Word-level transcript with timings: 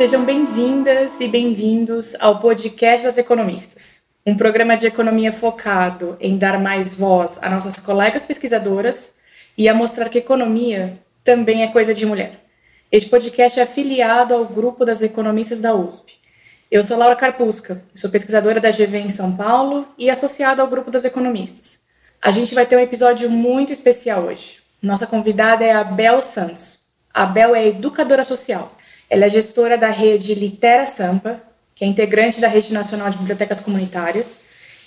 Sejam 0.00 0.24
bem-vindas 0.24 1.20
e 1.20 1.28
bem-vindos 1.28 2.16
ao 2.20 2.38
podcast 2.38 3.04
das 3.04 3.18
economistas, 3.18 4.00
um 4.24 4.34
programa 4.34 4.74
de 4.74 4.86
economia 4.86 5.30
focado 5.30 6.16
em 6.18 6.38
dar 6.38 6.58
mais 6.58 6.94
voz 6.94 7.38
a 7.42 7.50
nossas 7.50 7.76
colegas 7.76 8.24
pesquisadoras 8.24 9.12
e 9.58 9.68
a 9.68 9.74
mostrar 9.74 10.08
que 10.08 10.16
economia 10.16 10.98
também 11.22 11.64
é 11.64 11.68
coisa 11.68 11.92
de 11.92 12.06
mulher. 12.06 12.40
Este 12.90 13.10
podcast 13.10 13.60
é 13.60 13.64
afiliado 13.64 14.32
ao 14.32 14.46
grupo 14.46 14.86
das 14.86 15.02
economistas 15.02 15.58
da 15.58 15.74
USP. 15.74 16.14
Eu 16.70 16.82
sou 16.82 16.96
Laura 16.96 17.14
Carpusca, 17.14 17.84
sou 17.94 18.08
pesquisadora 18.08 18.58
da 18.58 18.70
GV 18.70 19.00
em 19.00 19.10
São 19.10 19.36
Paulo 19.36 19.86
e 19.98 20.08
associada 20.08 20.62
ao 20.62 20.68
grupo 20.68 20.90
das 20.90 21.04
economistas. 21.04 21.80
A 22.22 22.30
gente 22.30 22.54
vai 22.54 22.64
ter 22.64 22.74
um 22.74 22.80
episódio 22.80 23.28
muito 23.28 23.70
especial 23.70 24.22
hoje. 24.22 24.60
Nossa 24.82 25.06
convidada 25.06 25.62
é 25.62 25.72
a 25.72 25.84
Bel 25.84 26.22
Santos. 26.22 26.86
A 27.12 27.26
Bel 27.26 27.54
é 27.54 27.66
educadora 27.66 28.24
social 28.24 28.79
ela 29.10 29.26
é 29.26 29.28
gestora 29.28 29.76
da 29.76 29.90
rede 29.90 30.34
Litera 30.34 30.86
Sampa, 30.86 31.42
que 31.74 31.84
é 31.84 31.86
integrante 31.86 32.40
da 32.40 32.46
Rede 32.46 32.72
Nacional 32.72 33.10
de 33.10 33.18
Bibliotecas 33.18 33.58
Comunitárias, 33.58 34.40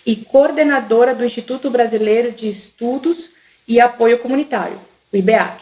e 0.05 0.15
coordenadora 0.15 1.13
do 1.13 1.25
Instituto 1.25 1.69
Brasileiro 1.69 2.31
de 2.31 2.47
Estudos 2.47 3.31
e 3.67 3.81
Apoio 3.81 4.19
Comunitário, 4.19 4.79
o 5.11 5.17
IBEAC, 5.17 5.61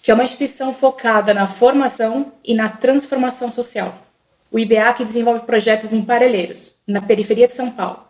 que 0.00 0.10
é 0.10 0.14
uma 0.14 0.24
instituição 0.24 0.72
focada 0.72 1.34
na 1.34 1.46
formação 1.46 2.32
e 2.44 2.54
na 2.54 2.68
transformação 2.68 3.50
social. 3.50 4.06
O 4.52 4.58
IBEAC 4.58 5.04
desenvolve 5.04 5.44
projetos 5.44 5.92
em 5.92 6.02
Parelheiros, 6.02 6.76
na 6.86 7.00
periferia 7.00 7.46
de 7.46 7.52
São 7.52 7.70
Paulo. 7.72 8.04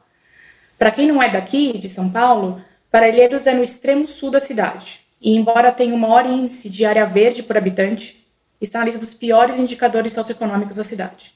Para 0.79 0.91
quem 0.91 1.07
não 1.07 1.23
é 1.23 1.31
daqui, 1.31 1.77
de 1.79 1.89
São 1.89 2.11
Paulo, 2.11 2.63
Parelheiros 2.91 3.47
é 3.47 3.55
no 3.55 3.63
extremo 3.63 4.07
sul 4.07 4.31
da 4.31 4.41
cidade, 4.41 5.01
e 5.23 5.35
embora 5.35 5.73
tenha 5.73 5.95
o 5.95 5.99
maior 5.99 6.27
índice 6.27 6.69
de 6.69 6.85
área 6.85 7.07
verde 7.07 7.43
por 7.43 7.57
habitante, 7.57 8.24
está 8.61 8.79
na 8.79 8.87
lista 8.87 9.01
dos 9.01 9.15
piores 9.15 9.59
indicadores 9.59 10.13
socioeconômicos 10.13 10.77
da 10.77 10.85
cidade. 10.85 11.35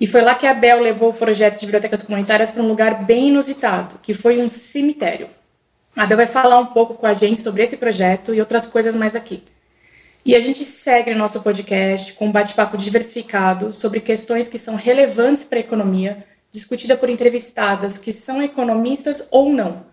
E 0.00 0.06
foi 0.06 0.22
lá 0.22 0.34
que 0.34 0.46
a 0.46 0.54
Bel 0.54 0.80
levou 0.80 1.10
o 1.10 1.14
projeto 1.14 1.58
de 1.58 1.66
bibliotecas 1.66 2.02
comunitárias 2.02 2.50
para 2.50 2.62
um 2.62 2.68
lugar 2.68 3.04
bem 3.04 3.28
inusitado, 3.28 3.98
que 4.00 4.14
foi 4.14 4.38
um 4.40 4.48
cemitério. 4.48 5.28
A 5.96 6.06
Bel 6.06 6.16
vai 6.16 6.26
falar 6.26 6.58
um 6.58 6.66
pouco 6.66 6.94
com 6.94 7.06
a 7.06 7.12
gente 7.12 7.40
sobre 7.40 7.62
esse 7.62 7.76
projeto 7.76 8.32
e 8.32 8.40
outras 8.40 8.64
coisas 8.64 8.94
mais 8.94 9.16
aqui. 9.16 9.42
E 10.24 10.34
a 10.36 10.40
gente 10.40 10.62
segue 10.62 11.12
no 11.12 11.18
nosso 11.18 11.40
podcast 11.40 12.12
com 12.12 12.26
um 12.26 12.32
bate-papo 12.32 12.76
diversificado 12.76 13.72
sobre 13.72 13.98
questões 13.98 14.46
que 14.46 14.58
são 14.58 14.76
relevantes 14.76 15.42
para 15.42 15.58
a 15.58 15.60
economia, 15.60 16.24
discutida 16.52 16.96
por 16.96 17.08
entrevistadas 17.08 17.98
que 17.98 18.12
são 18.12 18.42
economistas 18.42 19.26
ou 19.30 19.50
não. 19.50 19.86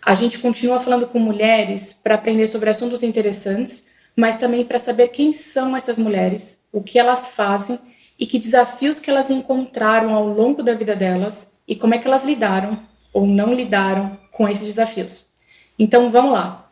A 0.00 0.14
gente 0.14 0.38
continua 0.38 0.80
falando 0.80 1.06
com 1.06 1.18
mulheres 1.18 1.92
para 1.92 2.14
aprender 2.14 2.46
sobre 2.46 2.70
assuntos 2.70 3.02
interessantes 3.02 3.89
mas 4.16 4.36
também 4.36 4.64
para 4.64 4.78
saber 4.78 5.08
quem 5.08 5.32
são 5.32 5.76
essas 5.76 5.98
mulheres, 5.98 6.60
o 6.72 6.82
que 6.82 6.98
elas 6.98 7.28
fazem 7.28 7.78
e 8.18 8.26
que 8.26 8.38
desafios 8.38 8.98
que 8.98 9.10
elas 9.10 9.30
encontraram 9.30 10.14
ao 10.14 10.26
longo 10.26 10.62
da 10.62 10.74
vida 10.74 10.94
delas 10.94 11.54
e 11.66 11.74
como 11.74 11.94
é 11.94 11.98
que 11.98 12.06
elas 12.06 12.24
lidaram 12.24 12.78
ou 13.12 13.26
não 13.26 13.54
lidaram 13.54 14.18
com 14.30 14.48
esses 14.48 14.66
desafios. 14.66 15.26
Então 15.78 16.10
vamos 16.10 16.32
lá. 16.32 16.68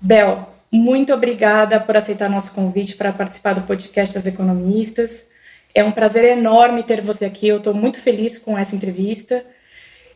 Bel, 0.00 0.48
muito 0.72 1.12
obrigada 1.12 1.80
por 1.80 1.96
aceitar 1.96 2.30
nosso 2.30 2.54
convite 2.54 2.96
para 2.96 3.12
participar 3.12 3.54
do 3.54 3.62
podcast 3.62 4.14
das 4.14 4.26
economistas. 4.26 5.26
É 5.74 5.82
um 5.82 5.92
prazer 5.92 6.24
enorme 6.24 6.82
ter 6.82 7.00
você 7.00 7.24
aqui. 7.24 7.48
Eu 7.48 7.58
estou 7.58 7.74
muito 7.74 7.98
feliz 7.98 8.38
com 8.38 8.56
essa 8.56 8.76
entrevista. 8.76 9.44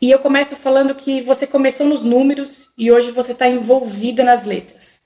E 0.00 0.10
eu 0.10 0.18
começo 0.18 0.56
falando 0.56 0.94
que 0.94 1.20
você 1.22 1.46
começou 1.46 1.86
nos 1.86 2.02
números 2.02 2.70
e 2.76 2.92
hoje 2.92 3.10
você 3.10 3.32
está 3.32 3.48
envolvida 3.48 4.22
nas 4.22 4.44
letras. 4.44 5.03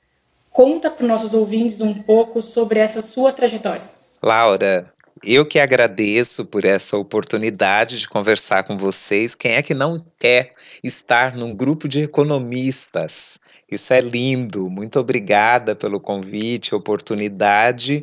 Conta 0.58 0.90
para 0.90 1.04
os 1.04 1.08
nossos 1.08 1.34
ouvintes 1.34 1.80
um 1.80 1.94
pouco 1.94 2.42
sobre 2.42 2.80
essa 2.80 3.00
sua 3.00 3.30
trajetória. 3.30 3.88
Laura, 4.20 4.92
eu 5.22 5.46
que 5.46 5.60
agradeço 5.60 6.44
por 6.46 6.64
essa 6.64 6.96
oportunidade 6.96 8.00
de 8.00 8.08
conversar 8.08 8.64
com 8.64 8.76
vocês. 8.76 9.36
Quem 9.36 9.52
é 9.52 9.62
que 9.62 9.72
não 9.72 10.04
quer 10.18 10.54
estar 10.82 11.36
num 11.36 11.54
grupo 11.54 11.86
de 11.86 12.02
economistas? 12.02 13.38
Isso 13.70 13.92
é 13.94 14.00
lindo. 14.00 14.68
Muito 14.68 14.98
obrigada 14.98 15.76
pelo 15.76 16.00
convite, 16.00 16.74
oportunidade. 16.74 18.02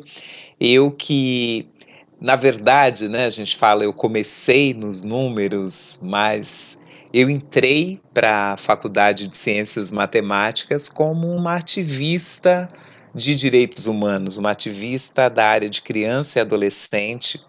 Eu 0.58 0.90
que, 0.90 1.68
na 2.18 2.36
verdade, 2.36 3.06
né, 3.06 3.26
a 3.26 3.30
gente 3.30 3.54
fala, 3.54 3.84
eu 3.84 3.92
comecei 3.92 4.72
nos 4.72 5.02
números, 5.02 6.00
mas 6.02 6.80
eu 7.12 7.30
entrei 7.30 8.00
para 8.12 8.52
a 8.52 8.56
Faculdade 8.56 9.28
de 9.28 9.36
Ciências 9.36 9.90
Matemáticas 9.90 10.88
como 10.88 11.28
uma 11.28 11.56
ativista 11.56 12.68
de 13.14 13.34
direitos 13.34 13.86
humanos, 13.86 14.36
uma 14.36 14.50
ativista 14.50 15.30
da 15.30 15.46
área 15.46 15.70
de 15.70 15.80
criança 15.80 16.38
e 16.38 16.42
adolescente. 16.42 17.42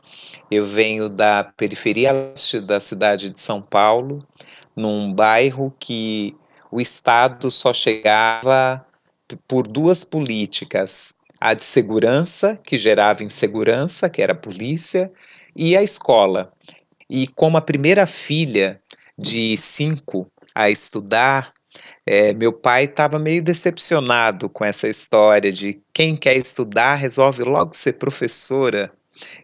Eu 0.50 0.66
venho 0.66 1.10
da 1.10 1.44
periferia 1.44 2.12
leste 2.12 2.62
da 2.62 2.80
cidade 2.80 3.30
de 3.30 3.40
São 3.42 3.62
Paulo, 3.62 4.26
num 4.76 5.14
bairro 5.14 5.74
que 5.78 6.36
o 6.72 6.80
Estado 6.80 7.52
só 7.52 7.74
chegava 7.74 8.86
por 9.48 9.68
duas 9.68 10.04
políticas: 10.04 11.18
a 11.40 11.54
de 11.54 11.64
segurança, 11.64 12.58
que 12.64 12.78
gerava 12.78 13.24
insegurança, 13.24 14.10
que 14.10 14.22
era 14.22 14.34
a 14.34 14.38
polícia, 14.38 15.12
e 15.56 15.76
a 15.76 15.84
escola. 15.84 16.54
E 17.10 17.28
como 17.28 17.58
a 17.58 17.62
primeira 17.62 18.06
filha 18.06 18.82
de 19.18 19.58
cinco 19.58 20.32
a 20.54 20.70
estudar, 20.70 21.54
é, 22.06 22.34
meu 22.34 22.54
pai 22.54 22.86
estava 22.86 23.20
meio 23.20 23.44
decepcionado 23.44 24.50
com 24.50 24.64
essa 24.64 24.88
história 24.88 25.52
de 25.52 25.82
quem 25.94 26.16
quer 26.16 26.38
estudar 26.38 26.96
resolve 26.96 27.44
logo 27.44 27.74
ser 27.74 27.94
professora. 27.94 28.92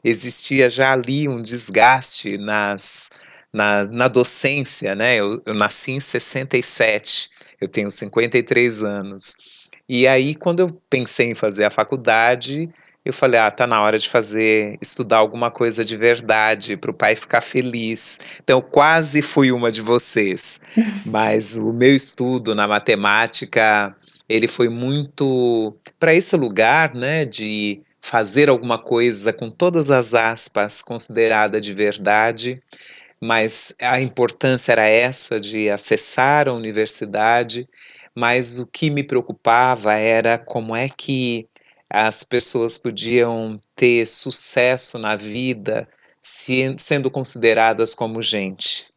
Existia 0.03 0.69
já 0.69 0.93
ali 0.93 1.27
um 1.27 1.41
desgaste 1.41 2.37
nas, 2.37 3.09
na, 3.51 3.83
na 3.85 4.07
docência, 4.07 4.95
né? 4.95 5.15
Eu, 5.17 5.41
eu 5.45 5.53
nasci 5.53 5.91
em 5.91 5.99
67, 5.99 7.29
eu 7.59 7.67
tenho 7.67 7.91
53 7.91 8.83
anos. 8.83 9.35
E 9.87 10.07
aí, 10.07 10.33
quando 10.33 10.61
eu 10.61 10.67
pensei 10.89 11.31
em 11.31 11.35
fazer 11.35 11.65
a 11.65 11.69
faculdade, 11.69 12.69
eu 13.05 13.11
falei, 13.11 13.39
ah, 13.39 13.51
tá 13.51 13.67
na 13.67 13.81
hora 13.81 13.97
de 13.97 14.07
fazer, 14.07 14.77
estudar 14.81 15.17
alguma 15.17 15.51
coisa 15.51 15.83
de 15.83 15.97
verdade 15.97 16.77
para 16.77 16.91
o 16.91 16.93
pai 16.93 17.15
ficar 17.15 17.41
feliz. 17.41 18.19
Então, 18.41 18.61
quase 18.61 19.21
fui 19.21 19.51
uma 19.51 19.71
de 19.71 19.81
vocês, 19.81 20.61
mas 21.05 21.57
o 21.57 21.73
meu 21.73 21.93
estudo 21.93 22.55
na 22.55 22.67
matemática, 22.67 23.95
ele 24.29 24.47
foi 24.47 24.69
muito 24.69 25.75
para 25.99 26.13
esse 26.13 26.35
lugar, 26.37 26.93
né, 26.95 27.25
de 27.25 27.81
fazer 28.01 28.49
alguma 28.49 28.77
coisa 28.77 29.33
com 29.33 29.49
todas 29.49 29.89
as 29.89 30.13
aspas 30.13 30.81
considerada 30.81 31.59
de 31.59 31.73
verdade, 31.73 32.61
mas 33.19 33.73
a 33.81 34.01
importância 34.01 34.73
era 34.73 34.87
essa 34.87 35.39
de 35.39 35.69
acessar 35.69 36.47
a 36.47 36.53
universidade, 36.53 37.67
mas 38.13 38.59
o 38.59 38.67
que 38.67 38.89
me 38.89 39.03
preocupava 39.03 39.93
era 39.93 40.37
como 40.37 40.75
é 40.75 40.89
que 40.89 41.47
as 41.93 42.23
pessoas 42.23 42.75
podiam 42.75 43.61
ter 43.75 44.07
sucesso 44.07 44.97
na 44.97 45.15
vida 45.15 45.87
se, 46.19 46.75
sendo 46.79 47.11
consideradas 47.11 47.93
como 47.93 48.19
gente. 48.19 48.91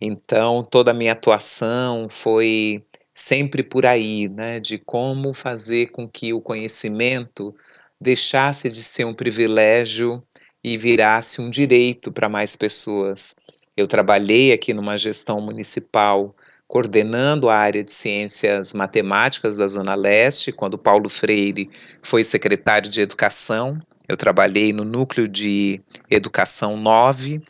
Então, 0.00 0.62
toda 0.62 0.92
a 0.92 0.94
minha 0.94 1.10
atuação 1.10 2.06
foi 2.08 2.84
sempre 3.12 3.64
por 3.64 3.84
aí, 3.84 4.28
né, 4.30 4.60
de 4.60 4.78
como 4.78 5.34
fazer 5.34 5.86
com 5.86 6.08
que 6.08 6.32
o 6.32 6.40
conhecimento 6.40 7.52
deixasse 8.00 8.70
de 8.70 8.84
ser 8.84 9.04
um 9.06 9.14
privilégio 9.14 10.22
e 10.62 10.78
virasse 10.78 11.40
um 11.40 11.50
direito 11.50 12.12
para 12.12 12.28
mais 12.28 12.54
pessoas. 12.54 13.34
Eu 13.76 13.88
trabalhei 13.88 14.52
aqui 14.52 14.72
numa 14.72 14.96
gestão 14.96 15.40
municipal 15.40 16.32
coordenando 16.66 17.48
a 17.48 17.56
área 17.56 17.82
de 17.82 17.92
ciências 17.92 18.72
matemáticas 18.72 19.56
da 19.56 19.66
Zona 19.66 19.94
Leste, 19.94 20.52
quando 20.52 20.76
Paulo 20.76 21.08
Freire 21.08 21.70
foi 22.02 22.24
secretário 22.24 22.90
de 22.90 23.00
Educação. 23.00 23.80
Eu 24.08 24.16
trabalhei 24.16 24.72
no 24.72 24.84
núcleo 24.84 25.28
de 25.28 25.80
Educação 26.10 26.76
9, 26.76 27.40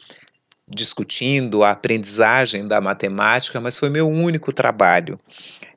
discutindo 0.69 1.63
a 1.63 1.71
aprendizagem 1.71 2.67
da 2.67 2.81
matemática, 2.81 3.61
mas 3.61 3.79
foi 3.79 3.89
meu 3.89 4.09
único 4.09 4.53
trabalho. 4.53 5.19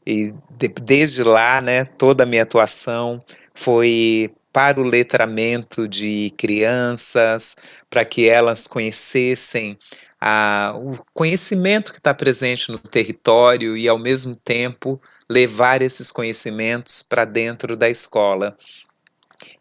E 0.06 0.34
de, 0.58 0.68
desde 0.68 1.24
lá, 1.24 1.62
né, 1.62 1.86
toda 1.86 2.24
a 2.24 2.26
minha 2.26 2.44
atuação 2.44 3.24
foi 3.54 4.32
para 4.52 4.80
o 4.80 4.84
letramento 4.84 5.88
de 5.88 6.34
crianças, 6.38 7.56
para 7.90 8.04
que 8.04 8.28
elas 8.28 8.66
conhecessem 8.68 9.78
a, 10.20 10.74
o 10.76 10.98
conhecimento 11.14 11.92
que 11.92 12.00
está 12.00 12.14
presente 12.14 12.72
no 12.72 12.78
território 12.78 13.78
e, 13.78 13.88
ao 13.88 13.98
mesmo 13.98 14.36
tempo, 14.36 15.02
levar 15.30 15.82
esses 15.82 16.12
conhecimentos 16.12 17.02
para 17.04 17.24
dentro 17.26 17.76
da 17.78 17.90
escola. 17.90 18.58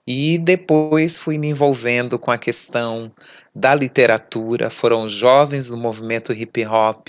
E 0.06 0.38
depois 0.38 1.18
fui 1.18 1.36
me 1.36 1.48
envolvendo 1.48 2.18
com 2.18 2.30
a 2.30 2.38
questão 2.38 3.12
da 3.54 3.74
literatura. 3.74 4.70
Foram 4.70 5.08
jovens 5.08 5.68
do 5.68 5.76
movimento 5.76 6.32
hip 6.32 6.66
hop 6.66 7.08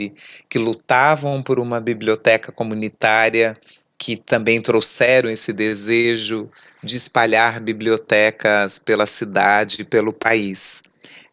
que 0.49 0.59
lutavam 0.59 1.41
por 1.41 1.59
uma 1.59 1.79
biblioteca 1.79 2.51
comunitária, 2.51 3.57
que 3.97 4.17
também 4.17 4.61
trouxeram 4.61 5.29
esse 5.29 5.53
desejo 5.53 6.49
de 6.83 6.97
espalhar 6.97 7.61
bibliotecas 7.61 8.79
pela 8.79 9.05
cidade 9.05 9.81
e 9.81 9.85
pelo 9.85 10.11
país. 10.11 10.83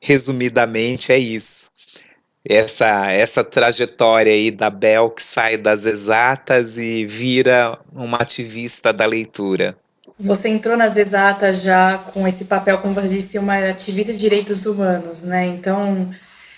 Resumidamente, 0.00 1.10
é 1.10 1.18
isso. 1.18 1.75
Essa, 2.48 3.10
essa 3.10 3.42
trajetória 3.42 4.32
aí 4.32 4.50
da 4.50 4.70
Bel 4.70 5.10
que 5.10 5.22
sai 5.22 5.56
das 5.56 5.84
exatas 5.84 6.78
e 6.78 7.04
vira 7.04 7.78
uma 7.92 8.18
ativista 8.18 8.92
da 8.92 9.04
leitura. 9.04 9.76
Você 10.18 10.48
entrou 10.48 10.76
nas 10.76 10.96
exatas 10.96 11.62
já 11.62 11.98
com 11.98 12.26
esse 12.26 12.44
papel, 12.46 12.78
como 12.78 12.94
você 12.94 13.08
disse, 13.08 13.38
uma 13.38 13.58
ativista 13.70 14.12
de 14.12 14.18
direitos 14.18 14.64
humanos, 14.64 15.22
né? 15.22 15.46
Então, 15.46 16.10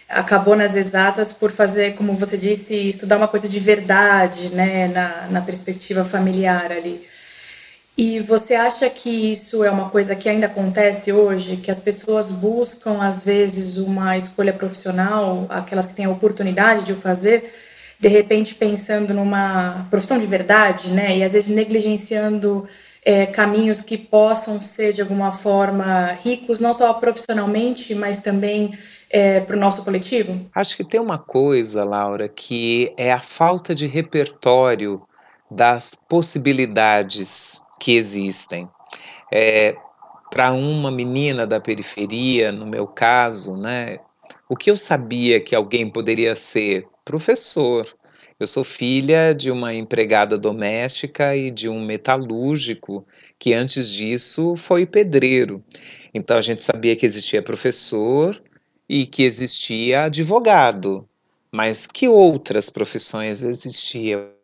acabou 0.08 0.56
nas 0.56 0.74
exatas 0.74 1.32
por 1.32 1.50
fazer, 1.50 1.94
como 1.94 2.14
você 2.14 2.36
disse, 2.36 2.74
estudar 2.88 3.16
uma 3.16 3.28
coisa 3.28 3.48
de 3.48 3.60
verdade, 3.60 4.54
né, 4.54 4.88
na, 4.88 5.26
na 5.28 5.40
perspectiva 5.42 6.04
familiar 6.04 6.72
ali. 6.72 7.04
E 7.98 8.20
você 8.20 8.54
acha 8.54 8.88
que 8.88 9.10
isso 9.10 9.64
é 9.64 9.70
uma 9.72 9.90
coisa 9.90 10.14
que 10.14 10.28
ainda 10.28 10.46
acontece 10.46 11.12
hoje, 11.12 11.56
que 11.56 11.68
as 11.68 11.80
pessoas 11.80 12.30
buscam 12.30 13.02
às 13.02 13.24
vezes 13.24 13.76
uma 13.76 14.16
escolha 14.16 14.52
profissional, 14.52 15.46
aquelas 15.48 15.86
que 15.86 15.94
têm 15.94 16.04
a 16.04 16.10
oportunidade 16.10 16.84
de 16.84 16.92
o 16.92 16.96
fazer, 16.96 17.52
de 17.98 18.06
repente 18.06 18.54
pensando 18.54 19.12
numa 19.12 19.84
profissão 19.90 20.16
de 20.16 20.26
verdade, 20.26 20.92
né? 20.92 21.18
E 21.18 21.24
às 21.24 21.32
vezes 21.32 21.48
negligenciando 21.48 22.68
é, 23.04 23.26
caminhos 23.26 23.80
que 23.80 23.98
possam 23.98 24.60
ser 24.60 24.92
de 24.92 25.02
alguma 25.02 25.32
forma 25.32 26.12
ricos, 26.22 26.60
não 26.60 26.72
só 26.72 26.94
profissionalmente, 26.94 27.96
mas 27.96 28.20
também 28.20 28.78
é, 29.10 29.40
para 29.40 29.56
o 29.56 29.58
nosso 29.58 29.82
coletivo? 29.82 30.48
Acho 30.54 30.76
que 30.76 30.84
tem 30.84 31.00
uma 31.00 31.18
coisa, 31.18 31.84
Laura, 31.84 32.28
que 32.28 32.94
é 32.96 33.12
a 33.12 33.18
falta 33.18 33.74
de 33.74 33.88
repertório 33.88 35.02
das 35.50 35.96
possibilidades 36.08 37.66
que 37.78 37.96
existem. 37.96 38.68
É, 39.32 39.76
Para 40.30 40.52
uma 40.52 40.90
menina 40.90 41.46
da 41.46 41.60
periferia, 41.60 42.52
no 42.52 42.66
meu 42.66 42.86
caso, 42.86 43.56
né, 43.56 43.98
o 44.48 44.56
que 44.56 44.70
eu 44.70 44.76
sabia 44.76 45.40
que 45.40 45.54
alguém 45.54 45.90
poderia 45.90 46.34
ser? 46.36 46.86
Professor. 47.04 47.86
Eu 48.40 48.46
sou 48.46 48.62
filha 48.62 49.34
de 49.34 49.50
uma 49.50 49.74
empregada 49.74 50.38
doméstica 50.38 51.34
e 51.34 51.50
de 51.50 51.68
um 51.68 51.84
metalúrgico 51.84 53.04
que 53.38 53.52
antes 53.52 53.90
disso 53.90 54.54
foi 54.54 54.86
pedreiro. 54.86 55.62
Então 56.14 56.36
a 56.36 56.42
gente 56.42 56.62
sabia 56.62 56.94
que 56.94 57.04
existia 57.04 57.42
professor 57.42 58.40
e 58.88 59.06
que 59.06 59.24
existia 59.24 60.04
advogado, 60.04 61.06
mas 61.50 61.86
que 61.86 62.08
outras 62.08 62.70
profissões 62.70 63.42
existiam? 63.42 64.37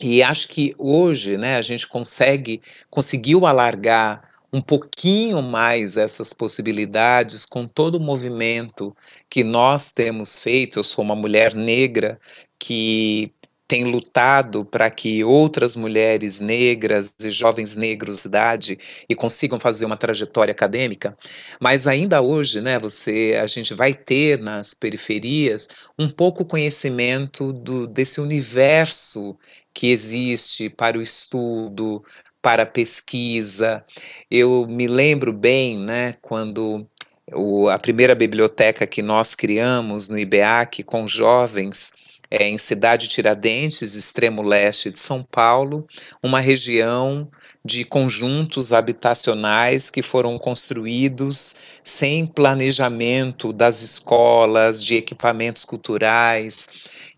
E 0.00 0.22
acho 0.22 0.48
que 0.48 0.74
hoje, 0.78 1.36
né, 1.36 1.56
a 1.56 1.62
gente 1.62 1.86
consegue 1.86 2.60
conseguiu 2.90 3.46
alargar 3.46 4.28
um 4.52 4.60
pouquinho 4.60 5.42
mais 5.42 5.96
essas 5.96 6.32
possibilidades 6.32 7.44
com 7.44 7.66
todo 7.66 7.96
o 7.96 8.00
movimento 8.00 8.96
que 9.28 9.42
nós 9.42 9.90
temos 9.92 10.38
feito. 10.38 10.78
Eu 10.78 10.84
sou 10.84 11.04
uma 11.04 11.16
mulher 11.16 11.54
negra 11.54 12.20
que 12.58 13.32
tem 13.66 13.84
lutado 13.84 14.64
para 14.64 14.90
que 14.90 15.24
outras 15.24 15.74
mulheres 15.74 16.38
negras 16.38 17.14
e 17.20 17.30
jovens 17.30 17.74
negros 17.74 18.22
de 18.22 18.28
idade 18.28 18.78
e 19.08 19.14
consigam 19.14 19.58
fazer 19.58 19.86
uma 19.86 19.96
trajetória 19.96 20.52
acadêmica, 20.52 21.16
mas 21.58 21.86
ainda 21.86 22.20
hoje, 22.20 22.60
né, 22.60 22.78
você 22.78 23.38
a 23.42 23.46
gente 23.46 23.72
vai 23.72 23.94
ter 23.94 24.38
nas 24.38 24.74
periferias 24.74 25.68
um 25.98 26.10
pouco 26.10 26.44
conhecimento 26.44 27.52
do, 27.52 27.86
desse 27.86 28.20
universo 28.20 29.36
que 29.74 29.90
existe 29.90 30.70
para 30.70 30.96
o 30.96 31.02
estudo, 31.02 32.02
para 32.40 32.62
a 32.62 32.66
pesquisa. 32.66 33.84
Eu 34.30 34.66
me 34.68 34.86
lembro 34.86 35.32
bem, 35.32 35.78
né, 35.78 36.14
quando 36.22 36.86
o, 37.32 37.68
a 37.68 37.78
primeira 37.78 38.14
biblioteca 38.14 38.86
que 38.86 39.02
nós 39.02 39.34
criamos 39.34 40.08
no 40.08 40.18
IBEAC 40.18 40.82
com 40.84 41.06
jovens 41.06 41.92
é, 42.30 42.48
em 42.48 42.58
Cidade 42.58 43.08
Tiradentes, 43.08 43.94
extremo 43.94 44.42
leste 44.42 44.90
de 44.90 44.98
São 44.98 45.22
Paulo, 45.22 45.86
uma 46.22 46.40
região 46.40 47.30
de 47.64 47.84
conjuntos 47.84 48.72
habitacionais 48.72 49.88
que 49.88 50.02
foram 50.02 50.36
construídos 50.38 51.56
sem 51.82 52.26
planejamento 52.26 53.52
das 53.52 53.82
escolas, 53.82 54.84
de 54.84 54.96
equipamentos 54.96 55.64
culturais, 55.64 56.68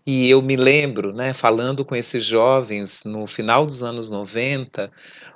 e 0.07 0.29
eu 0.29 0.41
me 0.41 0.55
lembro, 0.55 1.11
né, 1.11 1.33
falando 1.33 1.83
com 1.83 1.93
esses 1.93 2.23
jovens 2.23 3.03
no 3.03 3.27
final 3.27 3.65
dos 3.65 3.83
anos 3.83 4.09
90, 4.09 4.89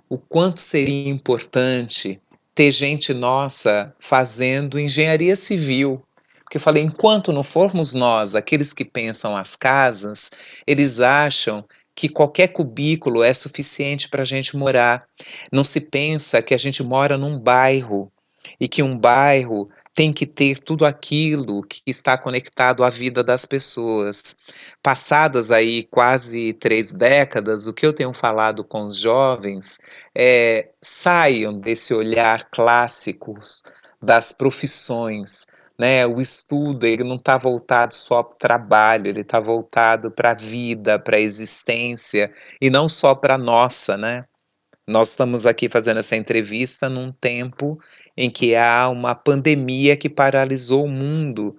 o 0.07 0.17
quanto 0.17 0.61
seria 0.61 1.09
importante 1.09 2.21
ter 2.55 2.71
gente 2.71 3.13
nossa 3.13 3.93
fazendo 3.99 4.79
engenharia 4.79 5.35
civil. 5.35 6.01
Porque 6.43 6.55
eu 6.55 6.61
falei, 6.61 6.83
enquanto 6.83 7.33
não 7.33 7.43
formos 7.43 7.93
nós, 7.93 8.33
aqueles 8.33 8.71
que 8.71 8.85
pensam 8.85 9.35
as 9.35 9.57
casas, 9.57 10.31
eles 10.65 11.01
acham 11.01 11.65
que 11.93 12.07
qualquer 12.07 12.47
cubículo 12.47 13.23
é 13.23 13.33
suficiente 13.33 14.07
para 14.07 14.21
a 14.21 14.25
gente 14.25 14.55
morar. 14.55 15.05
Não 15.51 15.65
se 15.65 15.81
pensa 15.81 16.41
que 16.41 16.53
a 16.53 16.57
gente 16.57 16.81
mora 16.81 17.17
num 17.17 17.37
bairro 17.37 18.09
e 18.57 18.69
que 18.69 18.81
um 18.81 18.97
bairro 18.97 19.69
tem 19.93 20.13
que 20.13 20.25
ter 20.25 20.57
tudo 20.59 20.85
aquilo 20.85 21.63
que 21.63 21.81
está 21.85 22.17
conectado 22.17 22.83
à 22.83 22.89
vida 22.89 23.23
das 23.23 23.45
pessoas. 23.45 24.37
Passadas 24.81 25.51
aí 25.51 25.83
quase 25.83 26.53
três 26.53 26.93
décadas, 26.93 27.67
o 27.67 27.73
que 27.73 27.85
eu 27.85 27.93
tenho 27.93 28.13
falado 28.13 28.63
com 28.63 28.83
os 28.83 28.97
jovens 28.97 29.79
é 30.15 30.69
saiam 30.81 31.57
desse 31.57 31.93
olhar 31.93 32.49
clássico 32.49 33.37
das 34.01 34.31
profissões. 34.31 35.45
Né, 35.79 36.05
o 36.05 36.21
estudo 36.21 36.85
ele 36.85 37.03
não 37.03 37.15
está 37.15 37.37
voltado 37.37 37.91
só 37.95 38.21
para 38.21 38.35
o 38.35 38.37
trabalho, 38.37 39.07
ele 39.07 39.21
está 39.21 39.39
voltado 39.39 40.11
para 40.11 40.29
a 40.29 40.35
vida, 40.35 40.99
para 40.99 41.17
a 41.17 41.19
existência 41.19 42.31
e 42.61 42.69
não 42.69 42.87
só 42.87 43.15
para 43.15 43.33
a 43.33 43.37
nossa, 43.37 43.97
né? 43.97 44.21
Nós 44.87 45.09
estamos 45.09 45.45
aqui 45.45 45.69
fazendo 45.69 45.99
essa 45.99 46.15
entrevista 46.15 46.89
num 46.89 47.11
tempo 47.11 47.79
em 48.21 48.29
que 48.29 48.55
há 48.55 48.87
uma 48.87 49.15
pandemia 49.15 49.97
que 49.97 50.07
paralisou 50.07 50.85
o 50.85 50.91
mundo, 50.91 51.57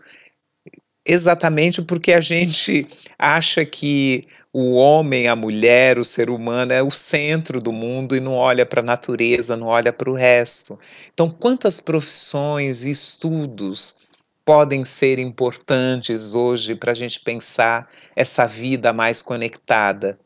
exatamente 1.04 1.83
porque 1.83 2.12
a 2.12 2.21
gente 2.21 2.87
acha 3.19 3.64
que 3.64 4.28
o 4.52 4.75
homem, 4.75 5.26
a 5.26 5.35
mulher, 5.35 5.99
o 5.99 6.04
ser 6.04 6.31
humano 6.31 6.73
é 6.73 6.81
o 6.81 6.90
centro 6.90 7.61
do 7.61 7.73
mundo 7.73 8.14
e 8.14 8.21
não 8.21 8.35
olha 8.35 8.64
para 8.64 8.81
a 8.81 8.85
natureza, 8.85 9.57
não 9.57 9.66
olha 9.66 9.92
para 9.92 10.09
o 10.09 10.14
resto. 10.14 10.78
Então, 11.12 11.28
quantas 11.28 11.81
profissões 11.81 12.85
e 12.85 12.92
estudos 12.92 13.99
podem 14.45 14.85
ser 14.85 15.19
importantes 15.19 16.33
hoje 16.33 16.76
para 16.76 16.92
a 16.92 16.95
gente 16.95 17.19
pensar 17.19 17.90
essa 18.14 18.47
vida 18.47 18.92
mais 18.92 19.21
conectada? 19.21 20.16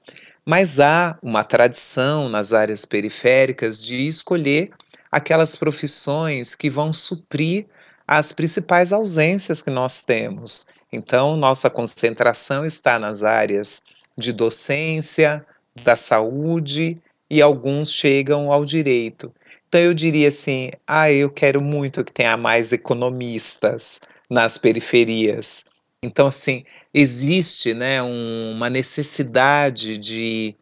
Mas 0.44 0.78
há 0.78 1.18
uma 1.22 1.42
tradição 1.42 2.28
nas 2.28 2.52
áreas 2.52 2.84
periféricas 2.84 3.82
de 3.82 4.06
escolher 4.06 4.70
aquelas 5.16 5.56
profissões 5.56 6.54
que 6.54 6.68
vão 6.68 6.92
suprir 6.92 7.64
as 8.06 8.32
principais 8.32 8.92
ausências 8.92 9.62
que 9.62 9.70
nós 9.70 10.02
temos. 10.02 10.66
Então, 10.92 11.38
nossa 11.38 11.70
concentração 11.70 12.66
está 12.66 12.98
nas 12.98 13.22
áreas 13.22 13.82
de 14.14 14.30
docência, 14.30 15.42
da 15.82 15.96
saúde 15.96 17.00
e 17.30 17.40
alguns 17.40 17.90
chegam 17.90 18.52
ao 18.52 18.62
direito. 18.62 19.32
Então, 19.66 19.80
eu 19.80 19.94
diria 19.94 20.28
assim: 20.28 20.70
ah, 20.86 21.10
eu 21.10 21.30
quero 21.30 21.62
muito 21.62 22.04
que 22.04 22.12
tenha 22.12 22.36
mais 22.36 22.70
economistas 22.70 24.02
nas 24.28 24.58
periferias. 24.58 25.64
Então, 26.02 26.26
assim, 26.26 26.62
existe 26.92 27.72
né, 27.72 28.02
um, 28.02 28.52
uma 28.52 28.68
necessidade 28.68 29.96
de 29.96 30.54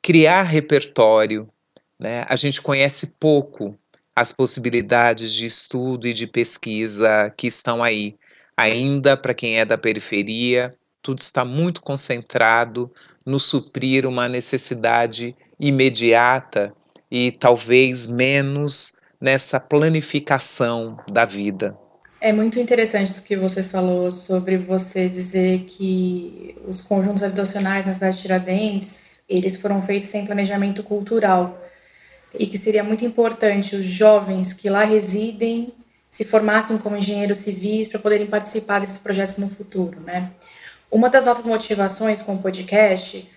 criar 0.00 0.44
repertório. 0.44 1.46
Né? 1.98 2.24
A 2.30 2.34
gente 2.34 2.62
conhece 2.62 3.16
pouco 3.20 3.78
as 4.20 4.32
possibilidades 4.32 5.32
de 5.32 5.46
estudo 5.46 6.06
e 6.06 6.12
de 6.12 6.26
pesquisa 6.26 7.32
que 7.34 7.46
estão 7.46 7.82
aí. 7.82 8.16
Ainda 8.54 9.16
para 9.16 9.32
quem 9.32 9.58
é 9.58 9.64
da 9.64 9.78
periferia, 9.78 10.74
tudo 11.00 11.20
está 11.20 11.42
muito 11.42 11.80
concentrado 11.80 12.92
no 13.24 13.40
suprir 13.40 14.04
uma 14.04 14.28
necessidade 14.28 15.34
imediata 15.58 16.70
e 17.10 17.32
talvez 17.32 18.06
menos 18.06 18.94
nessa 19.18 19.58
planificação 19.58 20.98
da 21.10 21.24
vida. 21.24 21.74
É 22.20 22.30
muito 22.30 22.60
interessante 22.60 23.10
isso 23.10 23.24
que 23.24 23.36
você 23.36 23.62
falou 23.62 24.10
sobre 24.10 24.58
você 24.58 25.08
dizer 25.08 25.60
que 25.60 26.54
os 26.68 26.82
conjuntos 26.82 27.22
habitacionais 27.22 27.86
na 27.86 27.94
cidade 27.94 28.16
de 28.16 28.22
Tiradentes, 28.22 29.22
eles 29.26 29.56
foram 29.56 29.80
feitos 29.80 30.10
sem 30.10 30.26
planejamento 30.26 30.82
cultural 30.82 31.58
e 32.38 32.46
que 32.46 32.56
seria 32.58 32.84
muito 32.84 33.04
importante 33.04 33.76
os 33.76 33.84
jovens 33.84 34.52
que 34.52 34.68
lá 34.68 34.84
residem 34.84 35.72
se 36.08 36.24
formassem 36.24 36.78
como 36.78 36.96
engenheiros 36.96 37.38
civis 37.38 37.86
para 37.86 38.00
poderem 38.00 38.26
participar 38.26 38.80
desses 38.80 38.98
projetos 38.98 39.38
no 39.38 39.48
futuro, 39.48 40.00
né? 40.00 40.30
Uma 40.90 41.08
das 41.08 41.24
nossas 41.24 41.46
motivações 41.46 42.20
com 42.20 42.34
o 42.34 42.42
podcast 42.42 43.28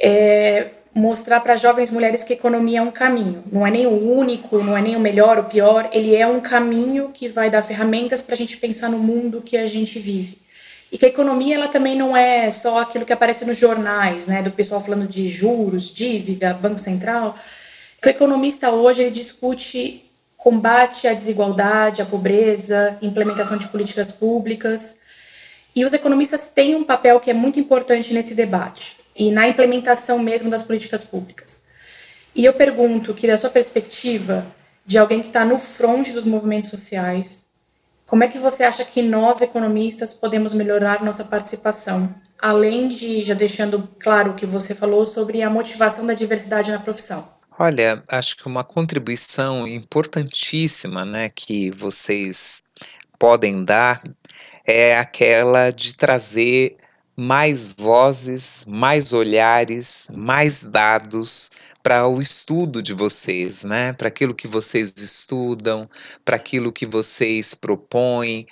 é 0.00 0.70
mostrar 0.94 1.40
para 1.40 1.56
jovens 1.56 1.90
mulheres 1.90 2.24
que 2.24 2.32
economia 2.32 2.78
é 2.78 2.82
um 2.82 2.90
caminho. 2.90 3.44
Não 3.52 3.66
é 3.66 3.70
nem 3.70 3.86
o 3.86 4.16
único, 4.16 4.62
não 4.62 4.74
é 4.74 4.80
nem 4.80 4.96
o 4.96 5.00
melhor, 5.00 5.38
o 5.38 5.44
pior. 5.44 5.90
Ele 5.92 6.16
é 6.16 6.26
um 6.26 6.40
caminho 6.40 7.10
que 7.12 7.28
vai 7.28 7.50
dar 7.50 7.60
ferramentas 7.60 8.22
para 8.22 8.34
a 8.34 8.38
gente 8.38 8.56
pensar 8.56 8.88
no 8.88 8.98
mundo 8.98 9.42
que 9.42 9.58
a 9.58 9.66
gente 9.66 9.98
vive. 9.98 10.38
E 10.90 10.96
que 10.96 11.04
a 11.04 11.08
economia 11.10 11.56
ela 11.56 11.68
também 11.68 11.94
não 11.94 12.16
é 12.16 12.50
só 12.50 12.80
aquilo 12.80 13.04
que 13.04 13.12
aparece 13.12 13.44
nos 13.44 13.58
jornais, 13.58 14.26
né, 14.26 14.40
do 14.40 14.50
pessoal 14.50 14.80
falando 14.80 15.06
de 15.06 15.28
juros, 15.28 15.92
dívida, 15.92 16.54
Banco 16.54 16.78
Central. 16.78 17.36
O 18.06 18.08
economista 18.08 18.70
hoje 18.70 19.02
ele 19.02 19.10
discute 19.10 20.08
combate 20.36 21.08
à 21.08 21.12
desigualdade, 21.12 22.00
à 22.00 22.06
pobreza, 22.06 22.96
implementação 23.02 23.56
de 23.56 23.66
políticas 23.66 24.12
públicas. 24.12 25.00
E 25.74 25.84
os 25.84 25.92
economistas 25.92 26.52
têm 26.52 26.76
um 26.76 26.84
papel 26.84 27.18
que 27.18 27.32
é 27.32 27.34
muito 27.34 27.58
importante 27.58 28.14
nesse 28.14 28.36
debate 28.36 28.96
e 29.16 29.32
na 29.32 29.48
implementação 29.48 30.20
mesmo 30.20 30.48
das 30.48 30.62
políticas 30.62 31.02
públicas. 31.02 31.64
E 32.32 32.44
eu 32.44 32.52
pergunto 32.52 33.12
que, 33.12 33.26
da 33.26 33.36
sua 33.36 33.50
perspectiva, 33.50 34.46
de 34.86 34.98
alguém 34.98 35.20
que 35.20 35.26
está 35.26 35.44
no 35.44 35.58
front 35.58 36.10
dos 36.10 36.22
movimentos 36.22 36.68
sociais, 36.68 37.48
como 38.06 38.22
é 38.22 38.28
que 38.28 38.38
você 38.38 38.62
acha 38.62 38.84
que 38.84 39.02
nós, 39.02 39.40
economistas, 39.40 40.14
podemos 40.14 40.54
melhorar 40.54 41.02
nossa 41.02 41.24
participação? 41.24 42.14
Além 42.38 42.86
de, 42.86 43.24
já 43.24 43.34
deixando 43.34 43.88
claro 43.98 44.30
o 44.30 44.34
que 44.34 44.46
você 44.46 44.76
falou 44.76 45.04
sobre 45.04 45.42
a 45.42 45.50
motivação 45.50 46.06
da 46.06 46.14
diversidade 46.14 46.70
na 46.70 46.78
profissão. 46.78 47.34
Olha, 47.58 48.04
acho 48.08 48.36
que 48.36 48.46
uma 48.46 48.62
contribuição 48.62 49.66
importantíssima, 49.66 51.06
né, 51.06 51.30
que 51.30 51.70
vocês 51.70 52.62
podem 53.18 53.64
dar 53.64 54.02
é 54.66 54.96
aquela 54.98 55.70
de 55.70 55.96
trazer 55.96 56.76
mais 57.16 57.72
vozes, 57.72 58.66
mais 58.68 59.14
olhares, 59.14 60.08
mais 60.14 60.64
dados 60.64 61.50
para 61.82 62.06
o 62.06 62.20
estudo 62.20 62.82
de 62.82 62.92
vocês, 62.92 63.64
né? 63.64 63.92
Para 63.94 64.08
aquilo 64.08 64.34
que 64.34 64.48
vocês 64.48 64.92
estudam, 64.98 65.88
para 66.24 66.36
aquilo 66.36 66.72
que 66.72 66.84
vocês 66.84 67.54
propõem. 67.54 68.46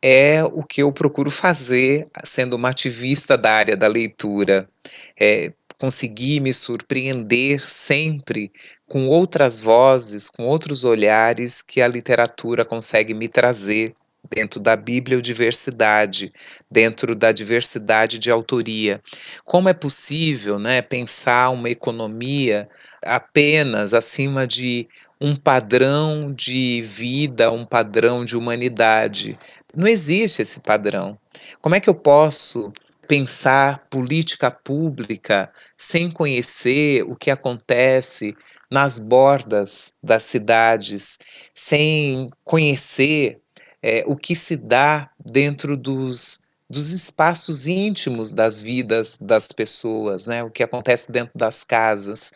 É 0.00 0.42
o 0.44 0.62
que 0.62 0.82
eu 0.82 0.92
procuro 0.92 1.30
fazer 1.30 2.08
sendo 2.24 2.54
uma 2.54 2.70
ativista 2.70 3.36
da 3.36 3.52
área 3.52 3.76
da 3.76 3.88
leitura. 3.88 4.68
É 5.20 5.52
conseguir 5.78 6.40
me 6.40 6.54
surpreender 6.54 7.60
sempre 7.60 8.50
com 8.88 9.08
outras 9.08 9.60
vozes, 9.60 10.28
com 10.28 10.44
outros 10.44 10.84
olhares 10.84 11.60
que 11.60 11.80
a 11.80 11.88
literatura 11.88 12.64
consegue 12.64 13.12
me 13.12 13.28
trazer 13.28 13.94
dentro 14.28 14.60
da 14.60 14.76
bibliodiversidade, 14.76 16.32
dentro 16.70 17.14
da 17.14 17.32
diversidade 17.32 18.18
de 18.18 18.30
autoria. 18.30 19.00
Como 19.44 19.68
é 19.68 19.74
possível 19.74 20.58
né, 20.58 20.82
pensar 20.82 21.50
uma 21.50 21.70
economia 21.70 22.68
apenas 23.02 23.94
acima 23.94 24.46
de 24.46 24.88
um 25.20 25.34
padrão 25.34 26.32
de 26.32 26.82
vida, 26.82 27.50
um 27.50 27.64
padrão 27.64 28.24
de 28.24 28.36
humanidade? 28.36 29.38
Não 29.74 29.86
existe 29.86 30.42
esse 30.42 30.60
padrão. 30.60 31.18
Como 31.60 31.74
é 31.74 31.80
que 31.80 31.88
eu 31.88 31.94
posso 31.94 32.72
pensar 33.06 33.86
política 33.88 34.50
pública 34.50 35.50
sem 35.76 36.10
conhecer 36.10 37.02
o 37.02 37.14
que 37.14 37.30
acontece 37.30 38.36
nas 38.70 38.98
bordas 38.98 39.94
das 40.02 40.24
cidades, 40.24 41.18
sem 41.54 42.30
conhecer 42.44 43.40
é, 43.82 44.04
o 44.06 44.16
que 44.16 44.34
se 44.34 44.56
dá 44.56 45.10
dentro 45.24 45.76
dos, 45.76 46.40
dos 46.68 46.90
espaços 46.90 47.66
íntimos 47.66 48.32
das 48.32 48.60
vidas 48.60 49.18
das 49.20 49.52
pessoas, 49.52 50.26
né? 50.26 50.42
O 50.42 50.50
que 50.50 50.62
acontece 50.62 51.12
dentro 51.12 51.38
das 51.38 51.62
casas. 51.62 52.32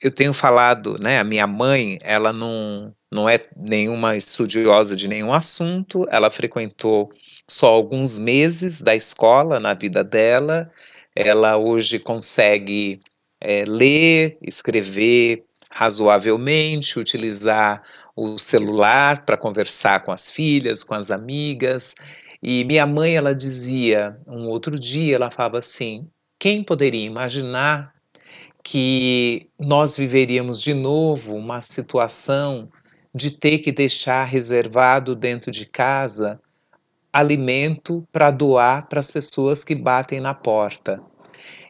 Eu 0.00 0.10
tenho 0.10 0.32
falado, 0.32 0.96
né? 1.00 1.18
A 1.18 1.24
minha 1.24 1.46
mãe, 1.46 1.98
ela 2.02 2.32
não, 2.32 2.94
não 3.10 3.28
é 3.28 3.40
nenhuma 3.56 4.16
estudiosa 4.16 4.94
de 4.94 5.08
nenhum 5.08 5.32
assunto, 5.32 6.06
ela 6.10 6.30
frequentou 6.30 7.12
só 7.48 7.68
alguns 7.68 8.18
meses 8.18 8.80
da 8.80 8.94
escola 8.94 9.60
na 9.60 9.74
vida 9.74 10.02
dela. 10.02 10.70
Ela 11.14 11.56
hoje 11.56 11.98
consegue 11.98 13.00
é, 13.40 13.64
ler, 13.64 14.38
escrever 14.42 15.44
razoavelmente, 15.70 16.98
utilizar 16.98 17.82
o 18.16 18.38
celular 18.38 19.24
para 19.24 19.36
conversar 19.36 20.04
com 20.04 20.12
as 20.12 20.30
filhas, 20.30 20.82
com 20.82 20.94
as 20.94 21.10
amigas. 21.10 21.94
E 22.42 22.64
minha 22.64 22.86
mãe, 22.86 23.16
ela 23.16 23.34
dizia, 23.34 24.16
um 24.26 24.48
outro 24.48 24.78
dia, 24.78 25.16
ela 25.16 25.30
falava 25.30 25.58
assim: 25.58 26.08
quem 26.38 26.62
poderia 26.62 27.04
imaginar 27.04 27.92
que 28.62 29.48
nós 29.58 29.96
viveríamos 29.96 30.60
de 30.62 30.72
novo 30.72 31.36
uma 31.36 31.60
situação 31.60 32.70
de 33.14 33.30
ter 33.30 33.58
que 33.58 33.70
deixar 33.70 34.24
reservado 34.24 35.14
dentro 35.14 35.50
de 35.50 35.66
casa 35.66 36.40
alimento 37.14 38.04
para 38.12 38.30
doar 38.32 38.88
para 38.88 38.98
as 38.98 39.10
pessoas 39.10 39.62
que 39.62 39.74
batem 39.74 40.20
na 40.20 40.34
porta. 40.34 41.00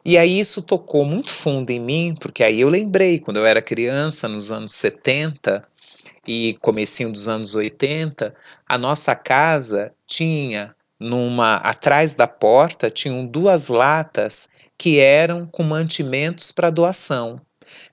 E 0.02 0.18
aí 0.18 0.40
isso 0.40 0.62
tocou 0.62 1.04
muito 1.04 1.30
fundo 1.30 1.70
em 1.70 1.80
mim, 1.80 2.16
porque 2.18 2.42
aí 2.42 2.62
eu 2.62 2.68
lembrei, 2.68 3.18
quando 3.18 3.36
eu 3.36 3.46
era 3.46 3.62
criança, 3.62 4.26
nos 4.26 4.50
anos 4.50 4.74
70, 4.74 5.62
e 6.26 6.56
comecinho 6.60 7.12
dos 7.12 7.28
anos 7.28 7.54
80, 7.54 8.34
a 8.66 8.78
nossa 8.78 9.14
casa 9.14 9.92
tinha 10.06 10.74
numa 10.98 11.56
atrás 11.56 12.14
da 12.14 12.26
porta 12.26 12.88
tinham 12.88 13.26
duas 13.26 13.68
latas 13.68 14.48
que 14.78 14.98
eram 14.98 15.46
com 15.46 15.62
mantimentos 15.62 16.50
para 16.50 16.70
doação. 16.70 17.40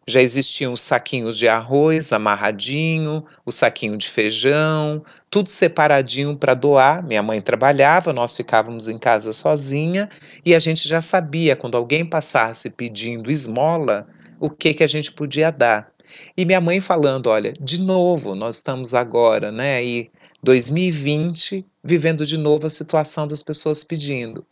Já 0.07 0.21
existiam 0.21 0.73
os 0.73 0.81
saquinhos 0.81 1.37
de 1.37 1.47
arroz 1.47 2.11
amarradinho, 2.11 3.23
o 3.45 3.51
saquinho 3.51 3.95
de 3.95 4.09
feijão, 4.09 5.03
tudo 5.29 5.47
separadinho 5.47 6.35
para 6.35 6.53
doar. 6.53 7.03
Minha 7.03 7.21
mãe 7.21 7.39
trabalhava, 7.39 8.11
nós 8.11 8.35
ficávamos 8.35 8.87
em 8.87 8.97
casa 8.97 9.31
sozinha 9.31 10.09
e 10.45 10.55
a 10.55 10.59
gente 10.59 10.87
já 10.87 11.01
sabia 11.01 11.55
quando 11.55 11.77
alguém 11.77 12.05
passasse 12.05 12.69
pedindo 12.69 13.31
esmola, 13.31 14.07
o 14.39 14.49
que 14.49 14.73
que 14.73 14.83
a 14.83 14.87
gente 14.87 15.11
podia 15.11 15.51
dar. 15.51 15.91
E 16.35 16.45
minha 16.45 16.59
mãe 16.59 16.81
falando, 16.81 17.27
olha, 17.27 17.53
de 17.59 17.79
novo, 17.79 18.35
nós 18.35 18.55
estamos 18.55 18.93
agora, 18.93 19.51
né, 19.51 19.75
aí 19.75 20.09
2020, 20.43 21.65
vivendo 21.83 22.25
de 22.25 22.37
novo 22.37 22.67
a 22.67 22.69
situação 22.69 23.27
das 23.27 23.43
pessoas 23.43 23.83
pedindo. 23.83 24.45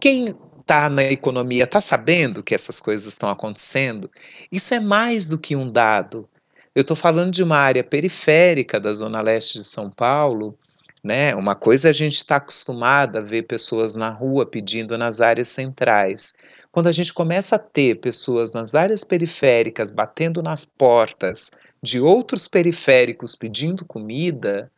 Quem 0.00 0.34
está 0.60 0.90
na 0.90 1.02
economia 1.04 1.64
está 1.64 1.80
sabendo 1.80 2.42
que 2.42 2.54
essas 2.54 2.78
coisas 2.78 3.06
estão 3.06 3.30
acontecendo? 3.30 4.10
Isso 4.50 4.74
é 4.74 4.80
mais 4.80 5.28
do 5.28 5.38
que 5.38 5.54
um 5.54 5.70
dado. 5.70 6.28
Eu 6.74 6.82
estou 6.82 6.96
falando 6.96 7.32
de 7.32 7.42
uma 7.42 7.56
área 7.58 7.84
periférica 7.84 8.80
da 8.80 8.92
zona 8.92 9.20
leste 9.20 9.58
de 9.58 9.64
São 9.64 9.90
Paulo, 9.90 10.56
né? 11.02 11.34
Uma 11.34 11.54
coisa 11.54 11.88
é 11.88 11.90
a 11.90 11.94
gente 11.94 12.16
está 12.16 12.36
acostumada 12.36 13.18
a 13.18 13.22
ver 13.22 13.42
pessoas 13.42 13.94
na 13.94 14.08
rua 14.10 14.46
pedindo 14.46 14.96
nas 14.96 15.20
áreas 15.20 15.48
centrais. 15.48 16.36
Quando 16.70 16.86
a 16.86 16.92
gente 16.92 17.12
começa 17.12 17.56
a 17.56 17.58
ter 17.58 17.96
pessoas 18.00 18.52
nas 18.52 18.74
áreas 18.74 19.04
periféricas 19.04 19.90
batendo 19.90 20.42
nas 20.42 20.64
portas 20.64 21.50
de 21.82 22.00
outros 22.00 22.46
periféricos 22.46 23.34
pedindo 23.34 23.84
comida, 23.84 24.70